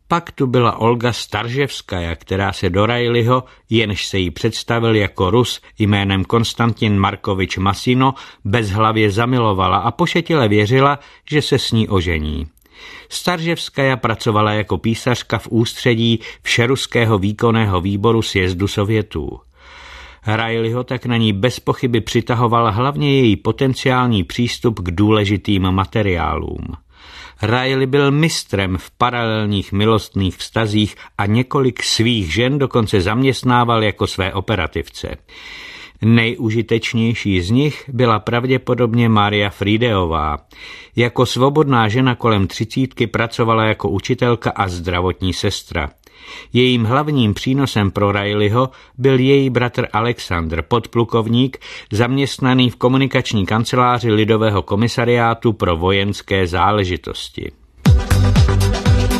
Pak 0.09 0.31
tu 0.31 0.47
byla 0.47 0.77
Olga 0.77 1.13
Starževskaja, 1.13 2.17
která 2.17 2.53
se 2.53 2.71
do 2.71 2.87
Rajliho, 2.87 3.45
jenž 3.71 4.07
se 4.07 4.19
jí 4.19 4.31
představil 4.31 4.97
jako 4.97 5.31
Rus 5.31 5.61
jménem 5.79 6.25
Konstantin 6.25 6.99
Markovič 6.99 7.57
Masino, 7.57 8.15
bezhlavě 8.45 9.11
zamilovala 9.11 9.77
a 9.77 9.91
pošetile 9.91 10.49
věřila, 10.49 10.99
že 11.31 11.43
se 11.43 11.59
s 11.59 11.73
ní 11.73 11.89
ožení. 11.89 12.47
Starževskaja 13.09 13.97
pracovala 13.97 14.53
jako 14.53 14.79
písařka 14.79 15.39
v 15.39 15.49
ústředí 15.51 16.21
Všeruského 16.43 17.19
výkonného 17.19 17.81
výboru 17.81 18.23
sjezdu 18.23 18.69
Sovětů. 18.69 19.41
Rileyho 20.27 20.85
tak 20.85 21.07
na 21.07 21.17
ní 21.17 21.33
bez 21.33 21.61
pochyby 21.61 22.01
přitahoval 22.01 22.73
hlavně 22.73 23.21
její 23.21 23.37
potenciální 23.37 24.25
přístup 24.25 24.81
k 24.81 24.91
důležitým 24.91 25.71
materiálům. 25.71 26.67
Riley 27.43 27.87
byl 27.87 28.11
mistrem 28.11 28.79
v 28.79 28.91
paralelních 28.91 29.73
milostných 29.73 30.37
vztazích 30.37 30.97
a 31.19 31.27
několik 31.27 31.83
svých 31.83 32.35
žen 32.35 32.59
dokonce 32.59 33.01
zaměstnával 33.01 33.85
jako 33.85 34.07
své 34.07 34.33
operativce. 34.33 35.17
Nejužitečnější 36.03 37.41
z 37.41 37.51
nich 37.51 37.91
byla 37.93 38.19
pravděpodobně 38.19 39.09
Maria 39.09 39.51
Frideová. 39.51 40.39
Jako 40.97 41.27
svobodná 41.27 41.89
žena 41.89 42.15
kolem 42.15 42.47
třicítky 42.47 43.07
pracovala 43.07 43.65
jako 43.65 43.89
učitelka 43.89 44.51
a 44.51 44.69
zdravotní 44.69 45.33
sestra. 45.33 45.91
Jejím 46.53 46.85
hlavním 46.85 47.35
přínosem 47.35 47.91
pro 47.91 48.13
Rileyho 48.13 48.71
byl 48.99 49.19
její 49.19 49.51
bratr 49.51 49.87
Alexandr, 49.93 50.63
podplukovník, 50.63 51.59
zaměstnaný 51.93 52.71
v 52.71 52.77
komunikační 52.77 53.47
kanceláři 53.47 54.13
Lidového 54.13 54.63
komisariátu 54.63 55.53
pro 55.53 55.77
vojenské 55.77 56.47
záležitosti. 56.47 57.53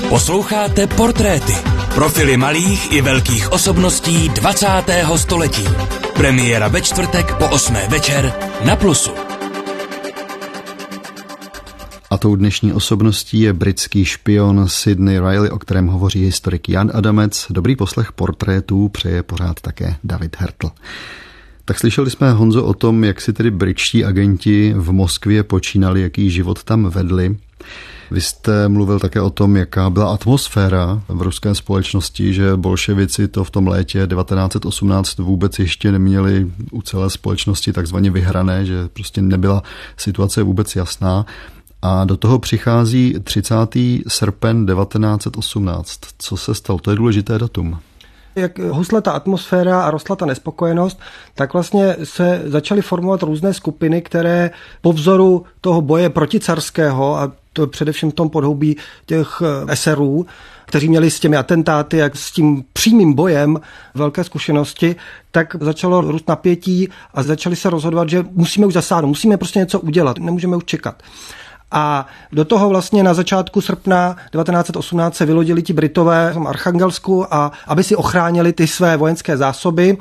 Posloucháte 0.09 0.87
portréty, 0.87 1.53
profily 1.95 2.37
malých 2.37 2.93
i 2.93 3.01
velkých 3.01 3.53
osobností 3.53 4.29
20. 4.29 4.67
století. 5.17 5.65
Premiéra 6.15 6.69
ve 6.69 6.83
čtvrtek 6.83 7.35
po 7.35 7.49
8. 7.49 7.75
večer 7.89 8.33
na 8.65 8.77
Plusu. 8.77 9.26
A 12.11 12.19
tou 12.19 12.37
dnešní 12.37 12.73
osobností 12.73 13.41
je 13.41 13.53
britský 13.53 14.05
špion 14.05 14.69
Sidney 14.69 15.19
Riley, 15.19 15.51
o 15.51 15.59
kterém 15.59 15.87
hovoří 15.87 16.25
historik 16.25 16.69
Jan 16.69 16.91
Adamec. 16.95 17.47
Dobrý 17.51 17.77
poslech 17.77 18.13
portrétů 18.13 18.89
přeje 18.89 19.23
pořád 19.23 19.61
také 19.61 19.97
David 20.05 20.37
Hertl. 20.39 20.71
Tak 21.65 21.79
slyšeli 21.79 22.11
jsme, 22.11 22.33
Honzo, 22.33 22.65
o 22.65 22.75
tom, 22.75 23.05
jak 23.05 23.21
si 23.21 23.33
tedy 23.33 23.51
britští 23.51 24.05
agenti 24.05 24.75
v 24.77 24.93
Moskvě 24.93 25.43
počínali, 25.43 26.01
jaký 26.01 26.31
život 26.31 26.65
tam 26.65 26.91
vedli. 26.91 27.37
Vy 28.11 28.21
jste 28.21 28.69
mluvil 28.69 28.99
také 28.99 29.21
o 29.21 29.31
tom, 29.31 29.57
jaká 29.57 29.91
byla 29.91 30.15
atmosféra 30.15 31.03
v 31.09 31.23
ruské 31.23 31.55
společnosti, 31.55 32.35
že 32.35 32.57
bolševici 32.57 33.29
to 33.29 33.45
v 33.45 33.51
tom 33.51 33.67
létě 33.67 34.07
1918 34.07 35.19
vůbec 35.19 35.59
ještě 35.59 35.93
neměli 35.93 36.47
u 36.71 36.83
celé 36.83 37.11
společnosti 37.11 37.73
takzvaně 37.73 38.11
vyhrané, 38.11 38.67
že 38.67 38.89
prostě 38.93 39.23
nebyla 39.23 39.63
situace 39.97 40.43
vůbec 40.43 40.77
jasná. 40.77 41.27
A 41.87 42.05
do 42.05 42.17
toho 42.17 42.39
přichází 42.39 43.15
30. 43.23 43.55
srpen 44.09 44.67
1918. 44.67 46.01
Co 46.19 46.37
se 46.37 46.55
stalo? 46.55 46.79
To 46.79 46.91
je 46.91 46.97
důležité 46.97 47.39
datum 47.39 47.79
jak 48.37 48.59
husla 48.59 49.01
ta 49.01 49.13
atmosféra 49.13 49.83
a 49.83 49.91
rostla 49.91 50.17
ta 50.17 50.27
nespokojenost, 50.27 51.01
tak 51.35 51.53
vlastně 51.53 51.97
se 52.05 52.43
začaly 52.45 52.83
formovat 52.83 53.23
různé 53.23 53.55
skupiny, 53.55 54.03
které 54.03 54.51
po 54.81 54.93
vzoru 54.93 55.45
toho 55.61 55.81
boje 55.81 56.11
proticarského, 56.11 57.19
a 57.19 57.33
to 57.53 57.67
především 57.67 58.11
v 58.11 58.15
tom 58.15 58.31
podhoubí 58.31 58.77
těch 59.07 59.43
SRů, 59.75 60.27
kteří 60.65 60.89
měli 60.89 61.11
s 61.11 61.21
těmi 61.21 61.37
atentáty, 61.37 61.97
jak 61.97 62.17
s 62.17 62.33
tím 62.33 62.65
přímým 62.73 63.13
bojem 63.13 63.61
velké 63.95 64.25
zkušenosti, 64.25 64.97
tak 65.31 65.57
začalo 65.61 66.01
růst 66.01 66.29
napětí 66.29 66.89
a 67.15 67.23
začali 67.23 67.57
se 67.57 67.71
rozhodovat, 67.71 68.09
že 68.09 68.25
musíme 68.31 68.67
už 68.67 68.75
zasáhnout, 68.75 69.09
musíme 69.09 69.37
prostě 69.37 69.59
něco 69.59 69.81
udělat, 69.81 70.19
nemůžeme 70.19 70.57
už 70.57 70.65
čekat. 70.65 71.03
A 71.71 72.07
do 72.33 72.45
toho 72.45 72.69
vlastně 72.69 73.03
na 73.03 73.15
začátku 73.15 73.61
srpna 73.61 74.17
1918 74.33 75.17
se 75.17 75.27
vylodili 75.27 75.63
ti 75.63 75.73
Britové 75.73 76.33
v 76.33 76.49
Archangelsku, 76.49 77.35
a 77.35 77.53
aby 77.67 77.83
si 77.83 77.97
ochránili 77.97 78.53
ty 78.53 78.67
své 78.67 78.97
vojenské 78.97 79.37
zásoby, 79.37 79.97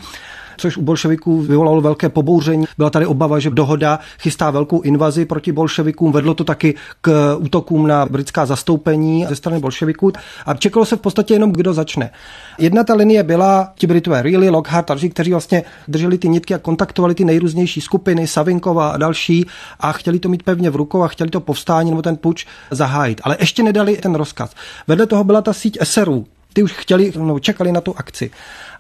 což 0.58 0.78
u 0.78 0.82
bolševiků 0.82 1.42
vyvolalo 1.42 1.82
velké 1.82 2.10
pobouření. 2.10 2.66
Byla 2.78 2.90
tady 2.90 3.06
obava, 3.06 3.40
že 3.40 3.50
dohoda 3.50 4.00
chystá 4.20 4.52
velkou 4.52 4.82
invazi 4.82 5.26
proti 5.26 5.52
bolševikům. 5.52 6.12
Vedlo 6.12 6.34
to 6.34 6.44
taky 6.44 6.74
k 7.02 7.36
útokům 7.40 7.88
na 7.88 8.06
britská 8.06 8.46
zastoupení 8.46 9.26
ze 9.30 9.36
strany 9.36 9.60
bolševiků 9.60 10.12
a 10.46 10.54
čekalo 10.54 10.86
se 10.86 10.96
v 10.96 11.00
podstatě 11.00 11.34
jenom, 11.34 11.52
kdo 11.52 11.74
začne. 11.74 12.10
Jedna 12.58 12.84
ta 12.84 12.94
linie 12.94 13.24
byla 13.24 13.74
ti 13.76 13.88
Britové, 13.88 14.22
Really, 14.22 14.50
Lockhart, 14.50 14.88
další, 14.88 15.10
kteří 15.10 15.32
vlastně 15.32 15.64
drželi 15.88 16.18
ty 16.18 16.30
nitky 16.30 16.54
a 16.54 16.58
kontaktovali 16.58 17.16
ty 17.16 17.26
nejrůznější 17.26 17.82
skupiny, 17.82 18.28
Savinkova 18.28 18.90
a 18.90 18.98
další 18.98 19.46
a 19.80 19.92
chtěli 19.92 20.20
to 20.20 20.30
mít 20.30 20.44
pevně 20.44 20.70
v 20.70 20.76
rukou 20.76 21.04
a 21.04 21.08
chtěli 21.08 21.30
to 21.30 21.40
povstání 21.40 21.90
nebo 21.90 22.02
ten 22.02 22.18
puč 22.18 22.46
zahájit. 22.72 23.22
Ale 23.24 23.38
ještě 23.40 23.64
nedali 23.64 23.98
ten 23.98 24.16
rozkaz. 24.16 24.52
Vedle 24.88 25.06
toho 25.06 25.24
byla 25.24 25.42
ta 25.42 25.54
síť 25.54 25.78
eserů. 25.82 26.26
Ty 26.54 26.64
už 26.64 26.72
chtěli, 26.72 27.12
no, 27.18 27.40
čekali 27.40 27.72
na 27.72 27.82
tu 27.82 27.94
akci. 27.98 28.32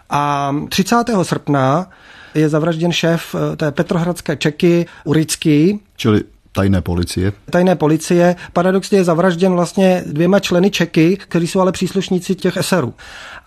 A 0.09 0.55
30. 0.69 0.95
srpna 1.23 1.89
je 2.35 2.49
zavražděn 2.49 2.91
šéf 2.91 3.35
eh, 3.35 3.55
té 3.55 3.71
petrohradské 3.71 4.35
Čeky 4.35 4.85
Urický. 5.03 5.79
Čili 5.95 6.23
tajné 6.51 6.81
policie. 6.81 7.33
Tajné 7.49 7.75
policie. 7.75 8.35
Paradoxně 8.53 8.97
je 8.97 9.03
zavražděn 9.03 9.53
vlastně 9.53 10.03
dvěma 10.07 10.39
členy 10.39 10.71
Čeky, 10.71 11.17
kteří 11.17 11.47
jsou 11.47 11.59
ale 11.59 11.71
příslušníci 11.71 12.35
těch 12.35 12.57
eserů. 12.57 12.93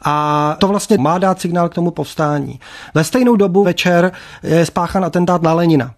A 0.05 0.57
to 0.61 0.69
vlastně 0.69 0.99
má 0.99 1.19
dát 1.19 1.41
signál 1.41 1.69
k 1.69 1.75
tomu 1.75 1.91
povstání. 1.91 2.61
Ve 2.95 3.05
stejnou 3.05 3.37
dobu 3.37 3.65
večer 3.65 4.13
je 4.43 4.67
spáchan 4.67 5.05
atentát 5.05 5.43
na 5.43 5.53
Lenina 5.53 5.95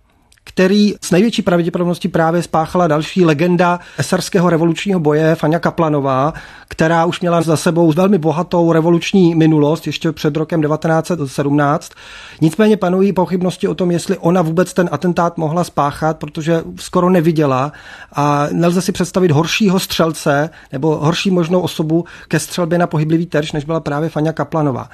který 0.54 0.94
s 1.00 1.10
největší 1.10 1.42
pravděpodobností 1.42 2.08
právě 2.08 2.42
spáchala 2.42 2.86
další 2.86 3.24
legenda 3.24 3.80
esarského 3.98 4.50
revolučního 4.50 5.00
boje 5.00 5.34
Fania 5.34 5.58
Kaplanová, 5.58 6.32
která 6.68 7.04
už 7.04 7.20
měla 7.20 7.42
za 7.42 7.56
sebou 7.56 7.92
velmi 7.92 8.18
bohatou 8.18 8.72
revoluční 8.72 9.34
minulost 9.34 9.86
ještě 9.86 10.12
před 10.12 10.36
rokem 10.36 10.62
1917. 10.62 11.92
Nicméně 12.40 12.76
panují 12.76 13.12
pochybnosti 13.12 13.68
o 13.68 13.74
tom, 13.74 13.90
jestli 13.90 14.18
ona 14.18 14.42
vůbec 14.42 14.74
ten 14.74 14.88
atentát 14.92 15.38
mohla 15.38 15.64
spáchat, 15.64 16.18
protože 16.18 16.62
skoro 16.76 17.10
neviděla 17.10 17.72
a 18.12 18.46
nelze 18.52 18.82
si 18.82 18.92
představit 18.92 19.30
horšího 19.30 19.80
střelce 19.80 20.50
nebo 20.72 20.96
horší 20.96 21.30
možnou 21.30 21.60
osobu 21.60 22.04
ke 22.28 22.38
střelbě 22.38 22.78
na 22.78 22.86
pohyblivý 22.86 23.26
terč, 23.26 23.52
než 23.52 23.64
byla 23.64 23.80
právě 23.80 24.08
Fania 24.08 24.32
Kaplanová. 24.32 24.88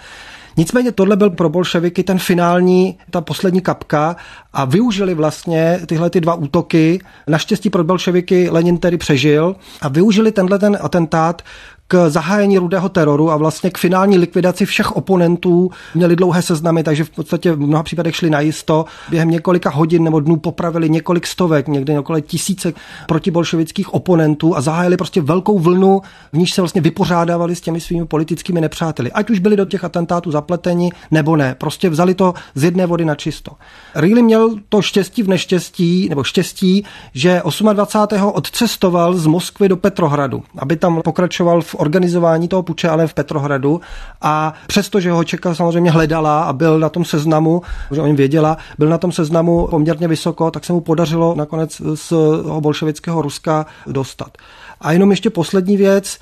Nicméně 0.56 0.92
tohle 0.92 1.16
byl 1.16 1.30
pro 1.30 1.48
bolševiky 1.48 2.02
ten 2.02 2.18
finální, 2.18 2.98
ta 3.10 3.20
poslední 3.20 3.60
kapka 3.60 4.16
a 4.52 4.64
využili 4.64 5.14
vlastně 5.14 5.80
tyhle 5.86 6.10
ty 6.10 6.20
dva 6.20 6.34
útoky. 6.34 7.00
Naštěstí 7.26 7.70
pro 7.70 7.84
bolševiky 7.84 8.50
Lenin 8.50 8.78
tedy 8.78 8.96
přežil 8.96 9.56
a 9.82 9.88
využili 9.88 10.32
tenhle 10.32 10.58
ten 10.58 10.78
atentát 10.80 11.42
k 11.88 12.10
zahájení 12.10 12.58
rudého 12.58 12.88
teroru 12.88 13.30
a 13.30 13.36
vlastně 13.36 13.70
k 13.70 13.78
finální 13.78 14.18
likvidaci 14.18 14.66
všech 14.66 14.96
oponentů. 14.96 15.70
Měli 15.94 16.16
dlouhé 16.16 16.42
seznamy, 16.42 16.82
takže 16.82 17.04
v 17.04 17.10
podstatě 17.10 17.52
v 17.52 17.60
mnoha 17.60 17.82
případech 17.82 18.16
šli 18.16 18.30
na 18.30 18.40
jisto. 18.40 18.84
Během 19.10 19.30
několika 19.30 19.70
hodin 19.70 20.04
nebo 20.04 20.20
dnů 20.20 20.36
popravili 20.36 20.90
několik 20.90 21.26
stovek, 21.26 21.68
někdy 21.68 21.92
několik 21.92 22.26
tisíce 22.26 22.72
protibolševických 23.06 23.94
oponentů 23.94 24.56
a 24.56 24.60
zahájili 24.60 24.96
prostě 24.96 25.20
velkou 25.20 25.58
vlnu, 25.58 26.02
v 26.32 26.38
níž 26.38 26.52
se 26.52 26.62
vlastně 26.62 26.80
vypořádávali 26.80 27.56
s 27.56 27.60
těmi 27.60 27.80
svými 27.80 28.06
politickými 28.06 28.60
nepřáteli. 28.60 29.12
Ať 29.12 29.30
už 29.30 29.38
byli 29.38 29.56
do 29.56 29.64
těch 29.64 29.84
atentátů 29.84 30.30
zapleteni 30.30 30.90
nebo 31.10 31.36
ne. 31.36 31.54
Prostě 31.58 31.90
vzali 31.90 32.14
to 32.14 32.34
z 32.54 32.64
jedné 32.64 32.86
vody 32.86 33.04
na 33.04 33.14
čisto. 33.14 33.52
Reilly 33.94 34.22
měl 34.22 34.50
to 34.68 34.82
štěstí 34.82 35.22
v 35.22 35.28
neštěstí, 35.28 36.08
nebo 36.08 36.24
štěstí, 36.24 36.84
že 37.14 37.42
28. 37.72 38.24
odcestoval 38.24 39.14
z 39.14 39.26
Moskvy 39.26 39.68
do 39.68 39.76
Petrohradu, 39.76 40.42
aby 40.58 40.76
tam 40.76 41.02
pokračoval 41.02 41.60
v 41.62 41.75
organizování 41.76 42.48
toho 42.48 42.62
puče, 42.62 42.88
ale 42.88 43.06
v 43.06 43.14
Petrohradu. 43.14 43.80
A 44.22 44.54
přesto, 44.66 45.00
že 45.00 45.10
ho 45.10 45.24
čekal, 45.24 45.54
samozřejmě 45.54 45.90
hledala 45.90 46.42
a 46.42 46.52
byl 46.52 46.78
na 46.78 46.88
tom 46.88 47.04
seznamu, 47.04 47.62
že 47.90 48.00
o 48.00 48.06
něm 48.06 48.16
věděla, 48.16 48.56
byl 48.78 48.88
na 48.88 48.98
tom 48.98 49.12
seznamu 49.12 49.66
poměrně 49.70 50.08
vysoko, 50.08 50.50
tak 50.50 50.64
se 50.64 50.72
mu 50.72 50.80
podařilo 50.80 51.34
nakonec 51.34 51.82
z 51.94 52.12
bolševického 52.60 53.22
Ruska 53.22 53.66
dostat. 53.86 54.38
A 54.80 54.92
jenom 54.92 55.10
ještě 55.10 55.30
poslední 55.30 55.76
věc. 55.76 56.18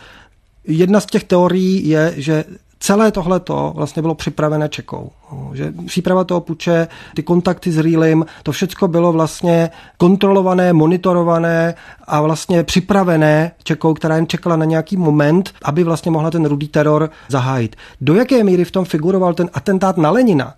Jedna 0.67 1.01
z 1.01 1.07
těch 1.07 1.25
teorií 1.25 1.89
je, 1.89 2.15
že 2.17 2.45
celé 2.85 3.13
tohleto 3.13 3.73
vlastně 3.77 4.03
bylo 4.03 4.15
připravené 4.15 4.69
Čekou. 4.69 5.11
Že 5.53 5.73
příprava 5.87 6.25
toho 6.25 6.41
puče, 6.41 6.89
ty 7.15 7.23
kontakty 7.23 7.73
s 7.73 7.79
Reelim, 7.79 8.27
to 8.43 8.53
všechno 8.53 8.89
bylo 8.89 9.13
vlastně 9.13 9.71
kontrolované, 9.97 10.73
monitorované 10.73 11.75
a 12.07 12.21
vlastně 12.21 12.63
připravené 12.63 13.53
Čekou, 13.63 13.95
která 13.95 14.17
jen 14.17 14.27
čekala 14.27 14.57
na 14.57 14.65
nějaký 14.65 14.97
moment, 14.97 15.55
aby 15.63 15.85
vlastně 15.85 16.11
mohla 16.11 16.31
ten 16.31 16.45
rudý 16.45 16.69
teror 16.69 17.11
zahájit. 17.29 17.77
Do 18.01 18.15
jaké 18.15 18.45
míry 18.45 18.65
v 18.65 18.71
tom 18.71 18.85
figuroval 18.85 19.35
ten 19.35 19.51
atentát 19.55 19.97
na 19.97 20.11
Lenina? 20.11 20.55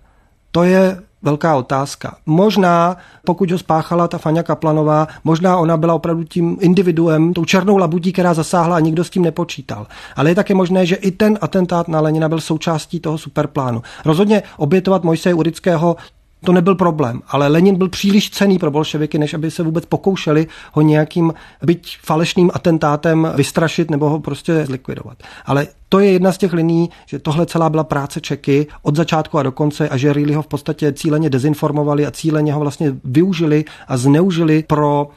To 0.50 0.64
je 0.64 1.00
velká 1.22 1.56
otázka. 1.56 2.16
Možná, 2.26 2.96
pokud 3.24 3.50
ho 3.50 3.58
spáchala 3.58 4.08
ta 4.08 4.18
Fania 4.18 4.42
Kaplanová, 4.42 5.08
možná 5.24 5.56
ona 5.56 5.76
byla 5.76 5.94
opravdu 5.94 6.24
tím 6.24 6.56
individuem, 6.60 7.32
tou 7.34 7.44
černou 7.44 7.76
labutí, 7.76 8.12
která 8.12 8.34
zasáhla 8.34 8.76
a 8.76 8.80
nikdo 8.80 9.04
s 9.04 9.10
tím 9.10 9.22
nepočítal. 9.22 9.86
Ale 10.16 10.30
je 10.30 10.34
také 10.34 10.54
možné, 10.54 10.86
že 10.86 10.96
i 10.96 11.10
ten 11.10 11.38
atentát 11.40 11.88
na 11.88 12.00
Lenina 12.00 12.28
byl 12.28 12.40
součástí 12.40 13.00
toho 13.00 13.18
superplánu. 13.18 13.82
Rozhodně 14.04 14.42
obětovat 14.56 15.04
Mojseje 15.04 15.34
Urického 15.34 15.96
to 16.44 16.52
nebyl 16.52 16.74
problém, 16.74 17.22
ale 17.28 17.48
Lenin 17.48 17.76
byl 17.76 17.88
příliš 17.88 18.30
cený 18.30 18.58
pro 18.58 18.70
bolševiky, 18.70 19.18
než 19.18 19.34
aby 19.34 19.50
se 19.50 19.62
vůbec 19.62 19.86
pokoušeli 19.86 20.46
ho 20.72 20.82
nějakým 20.82 21.34
byť 21.62 21.98
falešným 22.02 22.50
atentátem 22.54 23.32
vystrašit 23.34 23.90
nebo 23.90 24.08
ho 24.08 24.20
prostě 24.20 24.66
zlikvidovat. 24.66 25.18
Ale 25.46 25.66
to 25.88 25.98
je 25.98 26.12
jedna 26.12 26.32
z 26.32 26.38
těch 26.38 26.52
liní, 26.52 26.90
že 27.06 27.18
tohle 27.18 27.46
celá 27.46 27.70
byla 27.70 27.84
práce 27.84 28.20
Čeky 28.20 28.66
od 28.82 28.96
začátku 28.96 29.38
a 29.38 29.42
do 29.42 29.52
konce 29.52 29.88
a 29.88 29.96
že 29.96 30.12
Rýli 30.12 30.34
ho 30.34 30.42
v 30.42 30.46
podstatě 30.46 30.92
cíleně 30.92 31.30
dezinformovali 31.30 32.06
a 32.06 32.10
cíleně 32.10 32.52
ho 32.52 32.60
vlastně 32.60 32.94
využili 33.04 33.64
a 33.88 33.96
zneužili 33.96 34.64
pro 34.66 35.08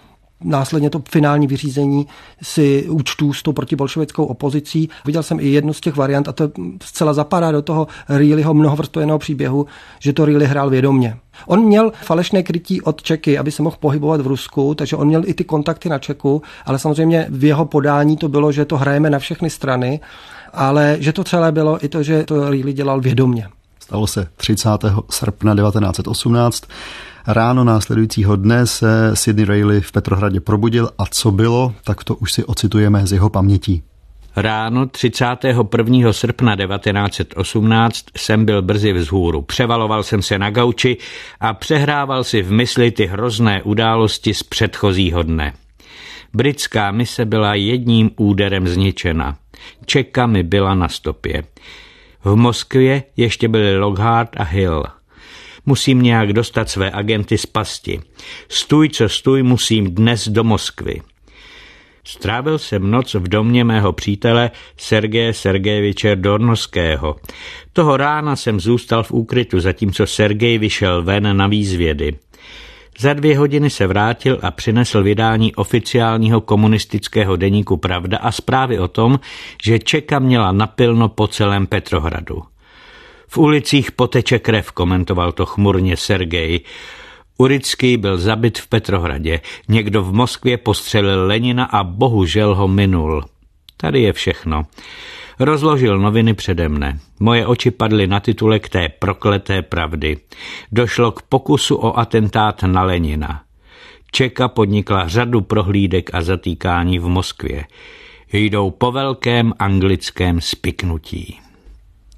následně 0.43 0.89
to 0.89 1.01
finální 1.09 1.47
vyřízení 1.47 2.07
si 2.41 2.89
účtů 2.89 3.33
s 3.33 3.43
tou 3.43 3.53
protibolševickou 3.53 4.25
opozicí. 4.25 4.89
Viděl 5.05 5.23
jsem 5.23 5.39
i 5.39 5.47
jednu 5.47 5.73
z 5.73 5.81
těch 5.81 5.95
variant 5.95 6.27
a 6.27 6.31
to 6.31 6.51
zcela 6.83 7.13
zapadá 7.13 7.51
do 7.51 7.61
toho 7.61 7.87
Reillyho 8.09 8.53
mnohovrstveného 8.53 9.19
příběhu, 9.19 9.65
že 9.99 10.13
to 10.13 10.25
Reilly 10.25 10.45
hrál 10.45 10.69
vědomně. 10.69 11.17
On 11.47 11.63
měl 11.65 11.91
falešné 12.01 12.43
krytí 12.43 12.81
od 12.81 13.03
Čeky, 13.03 13.37
aby 13.37 13.51
se 13.51 13.63
mohl 13.63 13.77
pohybovat 13.79 14.21
v 14.21 14.27
Rusku, 14.27 14.75
takže 14.75 14.95
on 14.95 15.07
měl 15.07 15.23
i 15.25 15.33
ty 15.33 15.43
kontakty 15.43 15.89
na 15.89 15.99
Čeku, 15.99 16.41
ale 16.65 16.79
samozřejmě 16.79 17.27
v 17.29 17.43
jeho 17.43 17.65
podání 17.65 18.17
to 18.17 18.29
bylo, 18.29 18.51
že 18.51 18.65
to 18.65 18.77
hrajeme 18.77 19.09
na 19.09 19.19
všechny 19.19 19.49
strany, 19.49 19.99
ale 20.53 20.97
že 20.99 21.13
to 21.13 21.23
celé 21.23 21.51
bylo 21.51 21.85
i 21.85 21.89
to, 21.89 22.03
že 22.03 22.23
to 22.23 22.49
Reilly 22.49 22.73
dělal 22.73 23.01
vědomně. 23.01 23.47
Stalo 23.79 24.07
se 24.07 24.27
30. 24.37 24.69
srpna 25.09 25.55
1918. 25.55 26.63
Ráno 27.31 27.63
následujícího 27.63 28.35
dne 28.35 28.67
se 28.67 29.11
Sidney 29.13 29.45
Reilly 29.45 29.81
v 29.81 29.91
Petrohradě 29.91 30.39
probudil 30.39 30.89
a 30.97 31.05
co 31.05 31.31
bylo, 31.31 31.73
tak 31.83 32.03
to 32.03 32.15
už 32.15 32.33
si 32.33 32.43
ocitujeme 32.43 33.07
z 33.07 33.11
jeho 33.11 33.29
pamětí. 33.29 33.83
Ráno 34.35 34.85
31. 34.85 36.13
srpna 36.13 36.55
1918 36.55 38.05
jsem 38.17 38.45
byl 38.45 38.61
brzy 38.61 38.93
vzhůru. 38.93 39.41
Převaloval 39.41 40.03
jsem 40.03 40.21
se 40.21 40.39
na 40.39 40.49
gauči 40.49 40.97
a 41.39 41.53
přehrával 41.53 42.23
si 42.23 42.41
v 42.41 42.51
mysli 42.51 42.91
ty 42.91 43.05
hrozné 43.05 43.63
události 43.63 44.33
z 44.33 44.43
předchozího 44.43 45.23
dne. 45.23 45.53
Britská 46.33 46.91
mise 46.91 47.25
byla 47.25 47.55
jedním 47.55 48.11
úderem 48.17 48.67
zničena. 48.67 49.37
Čeka 49.85 50.27
mi 50.27 50.43
byla 50.43 50.75
na 50.75 50.87
stopě. 50.87 51.43
V 52.23 52.35
Moskvě 52.35 53.03
ještě 53.17 53.47
byli 53.47 53.79
Lockhart 53.79 54.29
a 54.37 54.43
Hill– 54.43 54.83
Musím 55.69 56.01
nějak 56.01 56.33
dostat 56.33 56.69
své 56.69 56.91
agenty 56.91 57.37
z 57.37 57.45
pasti. 57.45 57.99
Stůj, 58.47 58.89
co 58.89 59.09
stůj, 59.09 59.43
musím 59.43 59.95
dnes 59.95 60.27
do 60.27 60.43
Moskvy. 60.43 61.01
Strávil 62.03 62.57
jsem 62.57 62.91
noc 62.91 63.13
v 63.13 63.27
domě 63.27 63.63
mého 63.63 63.93
přítele 63.93 64.51
Sergeje 64.77 65.33
Sergejeviče 65.33 66.15
Dornoského. 66.15 67.15
Toho 67.73 67.97
rána 67.97 68.35
jsem 68.35 68.59
zůstal 68.59 69.03
v 69.03 69.11
úkrytu, 69.11 69.59
zatímco 69.59 70.07
Sergej 70.07 70.57
vyšel 70.57 71.03
ven 71.03 71.37
na 71.37 71.47
výzvědy. 71.47 72.15
Za 72.99 73.13
dvě 73.13 73.37
hodiny 73.37 73.69
se 73.69 73.87
vrátil 73.87 74.39
a 74.41 74.51
přinesl 74.51 75.03
vydání 75.03 75.55
oficiálního 75.55 76.41
komunistického 76.41 77.35
deníku 77.35 77.77
Pravda 77.77 78.17
a 78.17 78.31
zprávy 78.31 78.79
o 78.79 78.87
tom, 78.87 79.19
že 79.63 79.79
Čeka 79.79 80.19
měla 80.19 80.51
napilno 80.51 81.09
po 81.09 81.27
celém 81.27 81.67
Petrohradu. 81.67 82.43
V 83.29 83.37
ulicích 83.37 83.91
poteče 83.91 84.39
krev, 84.39 84.71
komentoval 84.71 85.31
to 85.31 85.45
chmurně 85.45 85.97
Sergej. 85.97 86.59
Urický 87.37 87.97
byl 87.97 88.17
zabit 88.17 88.59
v 88.59 88.67
Petrohradě, 88.67 89.41
někdo 89.67 90.03
v 90.03 90.13
Moskvě 90.13 90.57
postřelil 90.57 91.27
Lenina 91.27 91.65
a 91.65 91.83
bohužel 91.83 92.55
ho 92.55 92.67
minul. 92.67 93.23
Tady 93.77 94.01
je 94.01 94.13
všechno. 94.13 94.63
Rozložil 95.39 95.99
noviny 95.99 96.33
přede 96.33 96.69
mne. 96.69 96.99
Moje 97.19 97.47
oči 97.47 97.71
padly 97.71 98.07
na 98.07 98.19
titulek 98.19 98.69
té 98.69 98.89
prokleté 98.89 99.61
pravdy. 99.61 100.17
Došlo 100.71 101.11
k 101.11 101.21
pokusu 101.21 101.75
o 101.75 101.99
atentát 101.99 102.63
na 102.63 102.83
Lenina. 102.83 103.41
Čeka 104.11 104.47
podnikla 104.47 105.07
řadu 105.07 105.41
prohlídek 105.41 106.09
a 106.13 106.21
zatýkání 106.21 106.99
v 106.99 107.07
Moskvě. 107.07 107.65
Jdou 108.33 108.71
po 108.71 108.91
velkém 108.91 109.53
anglickém 109.59 110.41
spiknutí. 110.41 111.39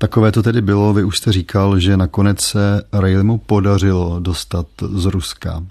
Takové 0.01 0.31
to 0.31 0.43
tedy 0.43 0.61
bylo, 0.61 0.93
vy 0.93 1.03
už 1.03 1.17
jste 1.17 1.31
říkal, 1.31 1.79
že 1.79 1.97
nakonec 1.97 2.41
se 2.41 2.83
Raylimu 2.93 3.37
podařilo 3.37 4.19
dostat 4.19 4.67
z 4.93 5.05
Ruska, 5.05 5.63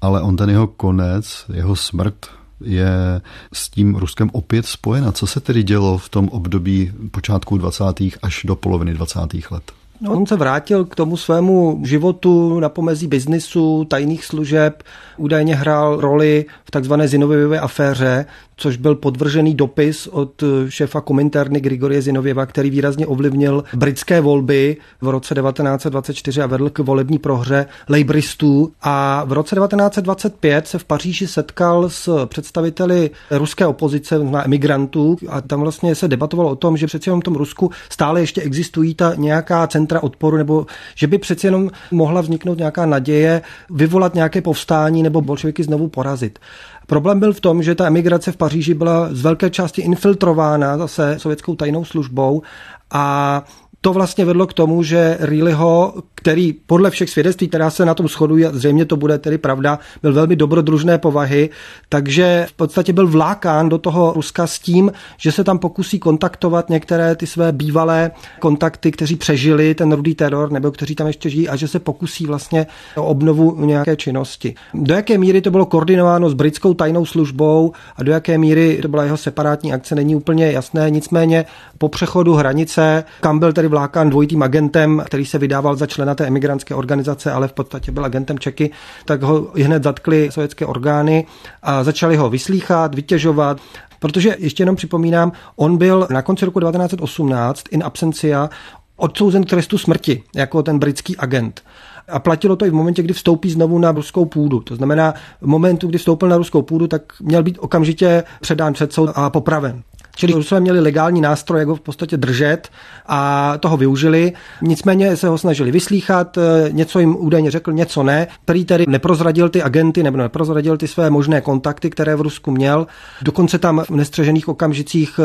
ale 0.00 0.22
on 0.22 0.36
ten 0.36 0.50
jeho 0.50 0.66
konec, 0.66 1.44
jeho 1.52 1.76
smrt 1.76 2.14
je 2.60 3.20
s 3.52 3.68
tím 3.68 3.94
Ruskem 3.94 4.30
opět 4.32 4.66
spojena. 4.66 5.12
Co 5.12 5.26
se 5.26 5.40
tedy 5.40 5.62
dělo 5.62 5.98
v 5.98 6.08
tom 6.08 6.28
období 6.28 6.92
počátku 7.10 7.58
20. 7.58 7.84
až 8.22 8.42
do 8.44 8.56
poloviny 8.56 8.94
20. 8.94 9.20
let? 9.50 9.72
No, 10.04 10.12
on 10.12 10.26
se 10.26 10.36
vrátil 10.36 10.84
k 10.84 10.94
tomu 10.94 11.16
svému 11.16 11.80
životu 11.84 12.60
na 12.60 12.68
pomezí 12.68 13.06
biznisu, 13.06 13.84
tajných 13.84 14.24
služeb, 14.24 14.82
údajně 15.16 15.56
hrál 15.56 16.00
roli 16.00 16.44
v 16.64 16.70
takzvané 16.70 17.08
Zinověvě 17.08 17.60
aféře, 17.60 18.26
což 18.56 18.76
byl 18.76 18.94
podvržený 18.94 19.54
dopis 19.54 20.06
od 20.06 20.44
šéfa 20.68 21.00
komentárny 21.00 21.60
Grigorie 21.60 22.02
Zinověva, 22.02 22.46
který 22.46 22.70
výrazně 22.70 23.06
ovlivnil 23.06 23.64
britské 23.74 24.20
volby 24.20 24.76
v 25.00 25.08
roce 25.08 25.34
1924 25.34 26.42
a 26.42 26.46
vedl 26.46 26.70
k 26.70 26.78
volební 26.78 27.18
prohře 27.18 27.66
lejbristů. 27.88 28.72
A 28.82 29.24
v 29.24 29.32
roce 29.32 29.56
1925 29.56 30.68
se 30.68 30.78
v 30.78 30.84
Paříži 30.84 31.26
setkal 31.26 31.90
s 31.90 32.26
představiteli 32.26 33.10
ruské 33.30 33.66
opozice, 33.66 34.18
na 34.18 34.44
emigrantů, 34.44 35.16
a 35.28 35.40
tam 35.40 35.60
vlastně 35.60 35.94
se 35.94 36.08
debatovalo 36.08 36.50
o 36.50 36.56
tom, 36.56 36.76
že 36.76 36.86
přeci 36.86 37.08
jenom 37.08 37.20
v 37.20 37.24
tom 37.24 37.34
Rusku 37.34 37.70
stále 37.90 38.20
ještě 38.20 38.42
existují 38.42 38.94
ta 38.94 39.14
nějaká 39.14 39.66
centra 39.66 39.91
odporu, 40.00 40.36
nebo 40.36 40.66
že 40.94 41.06
by 41.06 41.18
přeci 41.18 41.46
jenom 41.46 41.70
mohla 41.90 42.20
vzniknout 42.20 42.58
nějaká 42.58 42.86
naděje 42.86 43.42
vyvolat 43.70 44.14
nějaké 44.14 44.40
povstání 44.40 45.02
nebo 45.02 45.20
bolševiky 45.20 45.62
znovu 45.64 45.88
porazit. 45.88 46.38
Problém 46.86 47.20
byl 47.20 47.32
v 47.32 47.40
tom, 47.40 47.62
že 47.62 47.74
ta 47.74 47.86
emigrace 47.86 48.32
v 48.32 48.36
Paříži 48.36 48.74
byla 48.74 49.08
z 49.10 49.22
velké 49.22 49.50
části 49.50 49.82
infiltrována 49.82 50.78
zase 50.78 51.14
sovětskou 51.18 51.54
tajnou 51.54 51.84
službou 51.84 52.42
a 52.90 53.44
to 53.80 53.92
vlastně 53.92 54.24
vedlo 54.24 54.46
k 54.46 54.52
tomu, 54.52 54.82
že 54.82 55.16
Rileyho, 55.20 55.94
který 56.22 56.52
podle 56.52 56.90
všech 56.90 57.10
svědectví, 57.10 57.48
která 57.48 57.70
se 57.70 57.84
na 57.84 57.94
tom 57.94 58.08
shodují, 58.08 58.44
zřejmě 58.50 58.84
to 58.84 58.96
bude 58.96 59.18
tedy 59.18 59.38
pravda, 59.38 59.78
byl 60.02 60.12
velmi 60.12 60.36
dobrodružné 60.36 60.98
povahy, 60.98 61.50
takže 61.88 62.46
v 62.48 62.52
podstatě 62.52 62.92
byl 62.92 63.06
vlákán 63.06 63.68
do 63.68 63.78
toho 63.78 64.12
Ruska 64.16 64.46
s 64.46 64.58
tím, 64.58 64.92
že 65.16 65.32
se 65.32 65.44
tam 65.44 65.58
pokusí 65.58 65.98
kontaktovat 65.98 66.70
některé 66.70 67.16
ty 67.16 67.26
své 67.26 67.52
bývalé 67.52 68.10
kontakty, 68.40 68.90
kteří 68.90 69.16
přežili 69.16 69.74
ten 69.74 69.92
rudý 69.92 70.14
teror 70.14 70.52
nebo 70.52 70.70
kteří 70.70 70.94
tam 70.94 71.06
ještě 71.06 71.30
žijí 71.30 71.48
a 71.48 71.56
že 71.56 71.68
se 71.68 71.78
pokusí 71.78 72.26
vlastně 72.26 72.66
o 72.96 73.04
obnovu 73.04 73.66
nějaké 73.66 73.96
činnosti. 73.96 74.54
Do 74.74 74.94
jaké 74.94 75.18
míry 75.18 75.40
to 75.40 75.50
bylo 75.50 75.66
koordinováno 75.66 76.30
s 76.30 76.34
britskou 76.34 76.74
tajnou 76.74 77.06
službou 77.06 77.72
a 77.96 78.02
do 78.02 78.12
jaké 78.12 78.38
míry 78.38 78.78
to 78.82 78.88
byla 78.88 79.04
jeho 79.04 79.16
separátní 79.16 79.72
akce, 79.72 79.94
není 79.94 80.16
úplně 80.16 80.52
jasné. 80.52 80.90
Nicméně 80.90 81.44
po 81.78 81.88
přechodu 81.88 82.34
hranice, 82.34 83.04
kam 83.20 83.38
byl 83.38 83.52
tedy 83.52 83.68
vlákán 83.68 84.10
dvojitým 84.10 84.42
agentem, 84.42 85.02
který 85.06 85.26
se 85.26 85.38
vydával 85.38 85.76
za 85.76 85.86
člena 85.86 86.11
té 86.14 86.26
emigrantské 86.26 86.74
organizace, 86.74 87.32
ale 87.32 87.48
v 87.48 87.52
podstatě 87.52 87.92
byl 87.92 88.04
agentem 88.04 88.38
Čeky, 88.38 88.70
tak 89.04 89.22
ho 89.22 89.48
hned 89.54 89.82
zatkli 89.82 90.28
sovětské 90.32 90.66
orgány 90.66 91.26
a 91.62 91.84
začali 91.84 92.16
ho 92.16 92.30
vyslýchat, 92.30 92.94
vytěžovat, 92.94 93.60
Protože 94.02 94.36
ještě 94.38 94.62
jenom 94.62 94.76
připomínám, 94.76 95.32
on 95.56 95.76
byl 95.76 96.06
na 96.10 96.22
konci 96.22 96.44
roku 96.44 96.60
1918 96.60 97.64
in 97.70 97.84
absentia 97.84 98.50
odsouzen 98.96 99.44
k 99.44 99.50
trestu 99.50 99.78
smrti 99.78 100.22
jako 100.34 100.62
ten 100.62 100.78
britský 100.78 101.16
agent. 101.16 101.62
A 102.08 102.18
platilo 102.18 102.56
to 102.56 102.66
i 102.66 102.70
v 102.70 102.74
momentě, 102.74 103.02
kdy 103.02 103.14
vstoupí 103.14 103.50
znovu 103.50 103.78
na 103.78 103.92
ruskou 103.92 104.24
půdu. 104.24 104.60
To 104.60 104.76
znamená, 104.76 105.14
v 105.40 105.46
momentu, 105.46 105.86
kdy 105.86 105.98
vstoupil 105.98 106.28
na 106.28 106.36
ruskou 106.36 106.62
půdu, 106.62 106.86
tak 106.86 107.02
měl 107.20 107.42
být 107.42 107.58
okamžitě 107.60 108.24
předán 108.40 108.72
před 108.72 108.92
soud 108.92 109.10
a 109.14 109.30
popraven. 109.30 109.82
Čili 110.16 110.32
Rusové 110.32 110.60
měli 110.60 110.80
legální 110.80 111.20
nástroj, 111.20 111.58
jak 111.58 111.68
ho 111.68 111.74
v 111.74 111.80
podstatě 111.80 112.16
držet 112.16 112.68
a 113.06 113.52
toho 113.58 113.76
využili. 113.76 114.32
Nicméně 114.62 115.16
se 115.16 115.28
ho 115.28 115.38
snažili 115.38 115.70
vyslíchat, 115.70 116.38
něco 116.70 116.98
jim 116.98 117.16
údajně 117.18 117.50
řekl, 117.50 117.72
něco 117.72 118.02
ne. 118.02 118.26
Prý 118.44 118.64
tedy 118.64 118.84
neprozradil 118.88 119.48
ty 119.48 119.62
agenty 119.62 120.02
nebo 120.02 120.16
neprozradil 120.16 120.76
ty 120.76 120.88
své 120.88 121.10
možné 121.10 121.40
kontakty, 121.40 121.90
které 121.90 122.16
v 122.16 122.20
Rusku 122.20 122.50
měl. 122.50 122.86
Dokonce 123.22 123.58
tam 123.58 123.84
v 123.84 123.90
nestřežených 123.90 124.48
okamžicích 124.48 125.20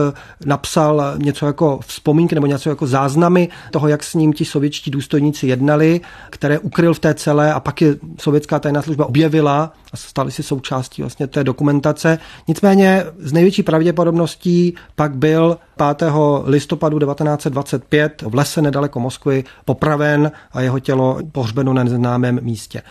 napsal 0.45 1.13
něco 1.17 1.45
jako 1.45 1.79
vzpomínky 1.85 2.35
nebo 2.35 2.47
něco 2.47 2.69
jako 2.69 2.87
záznamy 2.87 3.49
toho, 3.71 3.87
jak 3.87 4.03
s 4.03 4.13
ním 4.13 4.33
ti 4.33 4.45
sovětští 4.45 4.91
důstojníci 4.91 5.47
jednali, 5.47 6.01
které 6.29 6.59
ukryl 6.59 6.93
v 6.93 6.99
té 6.99 7.13
celé 7.13 7.53
a 7.53 7.59
pak 7.59 7.81
je 7.81 7.95
sovětská 8.19 8.59
tajná 8.59 8.81
služba 8.81 9.05
objevila 9.05 9.73
a 9.93 9.97
stali 9.97 10.31
si 10.31 10.43
součástí 10.43 11.01
vlastně 11.01 11.27
té 11.27 11.43
dokumentace. 11.43 12.19
Nicméně 12.47 13.03
z 13.19 13.33
největší 13.33 13.63
pravděpodobností 13.63 14.73
pak 14.95 15.15
byl 15.15 15.57
5. 15.97 16.11
listopadu 16.45 16.99
1925 16.99 18.21
v 18.21 18.35
lese 18.35 18.61
nedaleko 18.61 18.99
Moskvy 18.99 19.43
popraven 19.65 20.31
a 20.51 20.61
jeho 20.61 20.79
tělo 20.79 21.17
pohřbeno 21.31 21.73
na 21.73 21.83
neznámém 21.83 22.39
místě. 22.41 22.81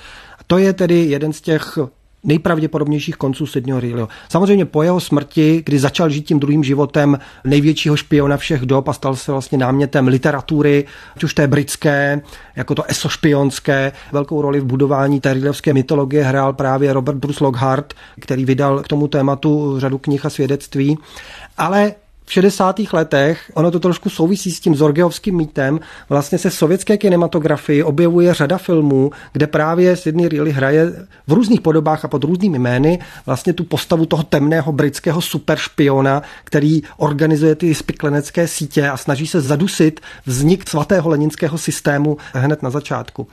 To 0.46 0.58
je 0.58 0.72
tedy 0.72 0.94
jeden 0.94 1.32
z 1.32 1.40
těch 1.40 1.78
nejpravděpodobnějších 2.24 3.16
konců 3.16 3.46
Sydneyho 3.46 3.80
Reillyho. 3.80 4.08
Samozřejmě 4.28 4.64
po 4.64 4.82
jeho 4.82 5.00
smrti, 5.00 5.62
kdy 5.66 5.78
začal 5.78 6.10
žít 6.10 6.22
tím 6.22 6.40
druhým 6.40 6.64
životem 6.64 7.18
největšího 7.44 7.96
špiona 7.96 8.36
všech 8.36 8.60
dob 8.60 8.88
a 8.88 8.92
stal 8.92 9.16
se 9.16 9.32
vlastně 9.32 9.58
námětem 9.58 10.08
literatury, 10.08 10.84
ať 11.16 11.24
už 11.24 11.34
té 11.34 11.46
britské, 11.46 12.20
jako 12.56 12.74
to 12.74 12.82
eso 12.88 13.08
špionské, 13.08 13.92
velkou 14.12 14.42
roli 14.42 14.60
v 14.60 14.64
budování 14.64 15.20
té 15.20 15.32
Reillyovské 15.32 15.74
mytologie 15.74 16.24
hrál 16.24 16.52
právě 16.52 16.92
Robert 16.92 17.16
Bruce 17.16 17.44
Lockhart, 17.44 17.94
který 18.20 18.44
vydal 18.44 18.82
k 18.82 18.88
tomu 18.88 19.08
tématu 19.08 19.80
řadu 19.80 19.98
knih 19.98 20.26
a 20.26 20.30
svědectví. 20.30 20.98
Ale 21.58 21.94
v 22.26 22.32
60. 22.32 22.80
letech, 22.92 23.50
ono 23.54 23.70
to 23.70 23.80
trošku 23.80 24.10
souvisí 24.10 24.50
s 24.50 24.60
tím 24.60 24.74
Zorgeovským 24.74 25.36
mýtem, 25.36 25.80
vlastně 26.08 26.38
se 26.38 26.50
sovětské 26.50 26.96
kinematografii 26.96 27.82
objevuje 27.82 28.34
řada 28.34 28.58
filmů, 28.58 29.10
kde 29.32 29.46
právě 29.46 29.96
Sidney 29.96 30.28
Reilly 30.28 30.52
hraje 30.52 30.92
v 31.26 31.32
různých 31.32 31.60
podobách 31.60 32.04
a 32.04 32.08
pod 32.08 32.24
různými 32.24 32.58
jmény 32.58 32.98
vlastně 33.26 33.52
tu 33.52 33.64
postavu 33.64 34.06
toho 34.06 34.22
temného 34.22 34.72
britského 34.72 35.22
superšpiona, 35.22 36.22
který 36.44 36.82
organizuje 36.96 37.54
ty 37.54 37.74
spiklenecké 37.74 38.48
sítě 38.48 38.88
a 38.88 38.96
snaží 38.96 39.26
se 39.26 39.40
zadusit 39.40 40.00
vznik 40.26 40.68
svatého 40.68 41.10
leninského 41.10 41.58
systému 41.58 42.16
hned 42.32 42.62
na 42.62 42.70
začátku. 42.70 43.26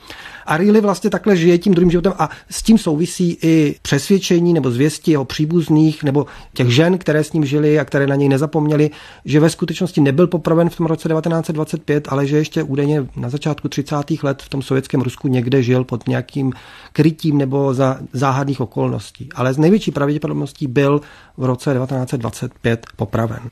A 0.46 0.56
Reilly 0.56 0.80
vlastně 0.80 1.10
takhle 1.10 1.36
žije 1.36 1.58
tím 1.58 1.74
druhým 1.74 1.90
životem 1.90 2.12
a 2.18 2.30
s 2.50 2.62
tím 2.62 2.78
souvisí 2.78 3.38
i 3.42 3.76
přesvědčení 3.82 4.52
nebo 4.52 4.70
zvěsti 4.70 5.10
jeho 5.10 5.24
příbuzných 5.24 6.02
nebo 6.02 6.26
těch 6.52 6.70
žen, 6.70 6.98
které 6.98 7.24
s 7.24 7.32
ním 7.32 7.44
žili 7.44 7.78
a 7.78 7.84
které 7.84 8.06
na 8.06 8.14
něj 8.14 8.28
nezapomněli, 8.28 8.90
že 9.24 9.40
ve 9.40 9.50
skutečnosti 9.50 10.00
nebyl 10.00 10.26
popraven 10.26 10.70
v 10.70 10.76
tom 10.76 10.86
roce 10.86 11.08
1925, 11.08 12.08
ale 12.10 12.26
že 12.26 12.36
ještě 12.36 12.62
údajně 12.62 13.06
na 13.16 13.28
začátku 13.28 13.68
30. 13.68 13.96
let 14.22 14.42
v 14.42 14.48
tom 14.48 14.62
sovětském 14.62 15.00
Rusku 15.00 15.28
někde 15.28 15.62
žil 15.62 15.84
pod 15.84 16.08
nějakým 16.08 16.52
krytím 16.92 17.38
nebo 17.38 17.74
za 17.74 17.98
záhadných 18.12 18.60
okolností. 18.60 19.28
Ale 19.34 19.54
z 19.54 19.58
největší 19.58 19.90
pravděpodobností 19.90 20.66
byl 20.66 21.00
v 21.36 21.44
roce 21.44 21.74
1925 21.74 22.86
popraven. 22.96 23.50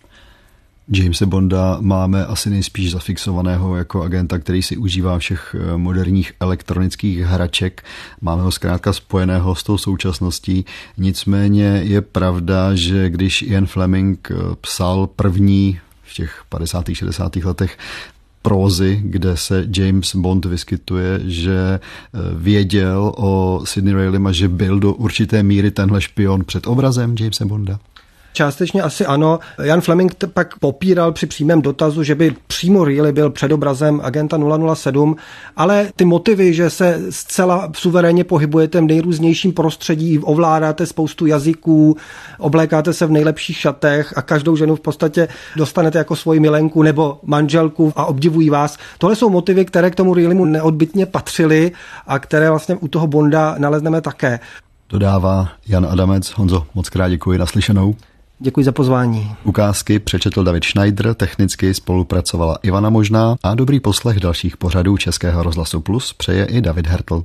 Jamesa 0.95 1.27
Bonda 1.27 1.79
máme 1.81 2.27
asi 2.27 2.51
nejspíš 2.51 2.91
zafixovaného 2.91 3.77
jako 3.77 4.03
agenta, 4.03 4.39
který 4.39 4.63
si 4.63 4.77
užívá 4.77 5.19
všech 5.19 5.57
eh, 5.59 5.77
moderních 5.77 6.33
elektronických 6.41 7.19
hraček. 7.19 7.85
Máme 8.21 8.43
ho 8.43 8.51
zkrátka 8.51 8.93
spojeného 8.93 9.55
s 9.55 9.63
tou 9.63 9.79
současností. 9.79 10.65
Nicméně 10.99 11.81
je 11.85 12.01
pravda, 12.01 12.75
že 12.75 13.11
když 13.11 13.43
Ian 13.43 13.67
Fleming 13.67 14.29
eh, 14.31 14.35
psal 14.61 15.07
první 15.07 15.81
v 16.03 16.15
těch 16.15 16.43
50. 16.49 16.85
60. 16.93 17.37
letech 17.37 17.79
prózy, 18.43 19.01
kde 19.05 19.37
se 19.37 19.69
James 19.77 20.15
Bond 20.15 20.45
vyskytuje, 20.45 21.21
že 21.25 21.57
eh, 21.59 22.19
věděl 22.35 23.13
o 23.17 23.61
Sidney 23.65 23.95
Raylem 23.95 24.27
a 24.27 24.33
že 24.33 24.49
byl 24.49 24.81
do 24.81 24.95
určité 24.95 25.43
míry 25.43 25.71
tenhle 25.71 26.01
špion 26.01 26.45
před 26.45 26.67
obrazem 26.67 27.15
Jamesa 27.21 27.45
Bonda? 27.45 27.79
Částečně 28.33 28.83
asi 28.83 29.07
ano. 29.07 29.39
Jan 29.63 29.81
Fleming 29.81 30.15
pak 30.33 30.59
popíral 30.59 31.13
při 31.13 31.27
přímém 31.27 31.63
dotazu, 31.63 32.03
že 32.03 32.15
by 32.15 32.35
přímo 32.47 32.85
Reilly 32.85 33.13
byl 33.13 33.31
předobrazem 33.31 34.01
agenta 34.05 34.39
007, 34.75 35.17
ale 35.57 35.89
ty 35.97 36.05
motivy, 36.05 36.55
že 36.55 36.71
se 36.71 37.01
zcela 37.11 37.71
suverénně 37.77 38.25
pohybujete 38.25 38.81
v 38.81 38.85
nejrůznějším 38.85 39.53
prostředí, 39.53 40.19
ovládáte 40.19 40.87
spoustu 40.87 41.27
jazyků, 41.27 41.97
oblékáte 42.39 42.93
se 42.93 43.07
v 43.07 43.11
nejlepších 43.11 43.57
šatech 43.57 44.19
a 44.19 44.23
každou 44.23 44.57
ženu 44.57 44.77
v 44.77 44.81
podstatě 44.81 45.29
dostanete 45.57 45.99
jako 45.99 46.17
svoji 46.17 46.41
milenku 46.41 46.83
nebo 46.83 47.19
manželku 47.23 47.93
a 47.97 48.05
obdivují 48.05 48.51
vás. 48.51 48.79
Tohle 48.99 49.17
jsou 49.17 49.31
motivy, 49.31 49.65
které 49.65 49.91
k 49.91 49.95
tomu 49.95 50.15
Reillymu 50.15 50.45
neodbitně 50.45 51.07
patřily 51.07 51.73
a 52.07 52.19
které 52.19 52.51
vlastně 52.51 52.75
u 52.75 52.89
toho 52.89 53.07
Bonda 53.07 53.55
nalezneme 53.59 54.01
také. 54.01 54.41
Dodává 54.89 55.49
Jan 55.69 55.87
Adamec. 55.91 56.29
Honzo, 56.29 56.67
moc 56.75 56.89
krát 56.89 57.09
děkuji, 57.09 57.39
naslyšenou. 57.39 57.95
Děkuji 58.45 58.65
za 58.65 58.73
pozvání. 58.73 59.31
Ukázky 59.45 59.99
přečetl 59.99 60.45
David 60.45 60.65
Schneider, 60.65 61.15
technicky 61.15 61.75
spolupracovala 61.75 62.59
Ivana 62.63 62.91
Možná 62.91 63.37
a 63.43 63.55
dobrý 63.55 63.81
poslech 63.81 64.21
dalších 64.21 64.57
pořadů 64.57 64.97
Českého 64.97 65.43
rozhlasu 65.43 65.81
Plus 65.81 66.13
přeje 66.13 66.45
i 66.45 66.61
David 66.61 66.87
Hertl. 66.87 67.25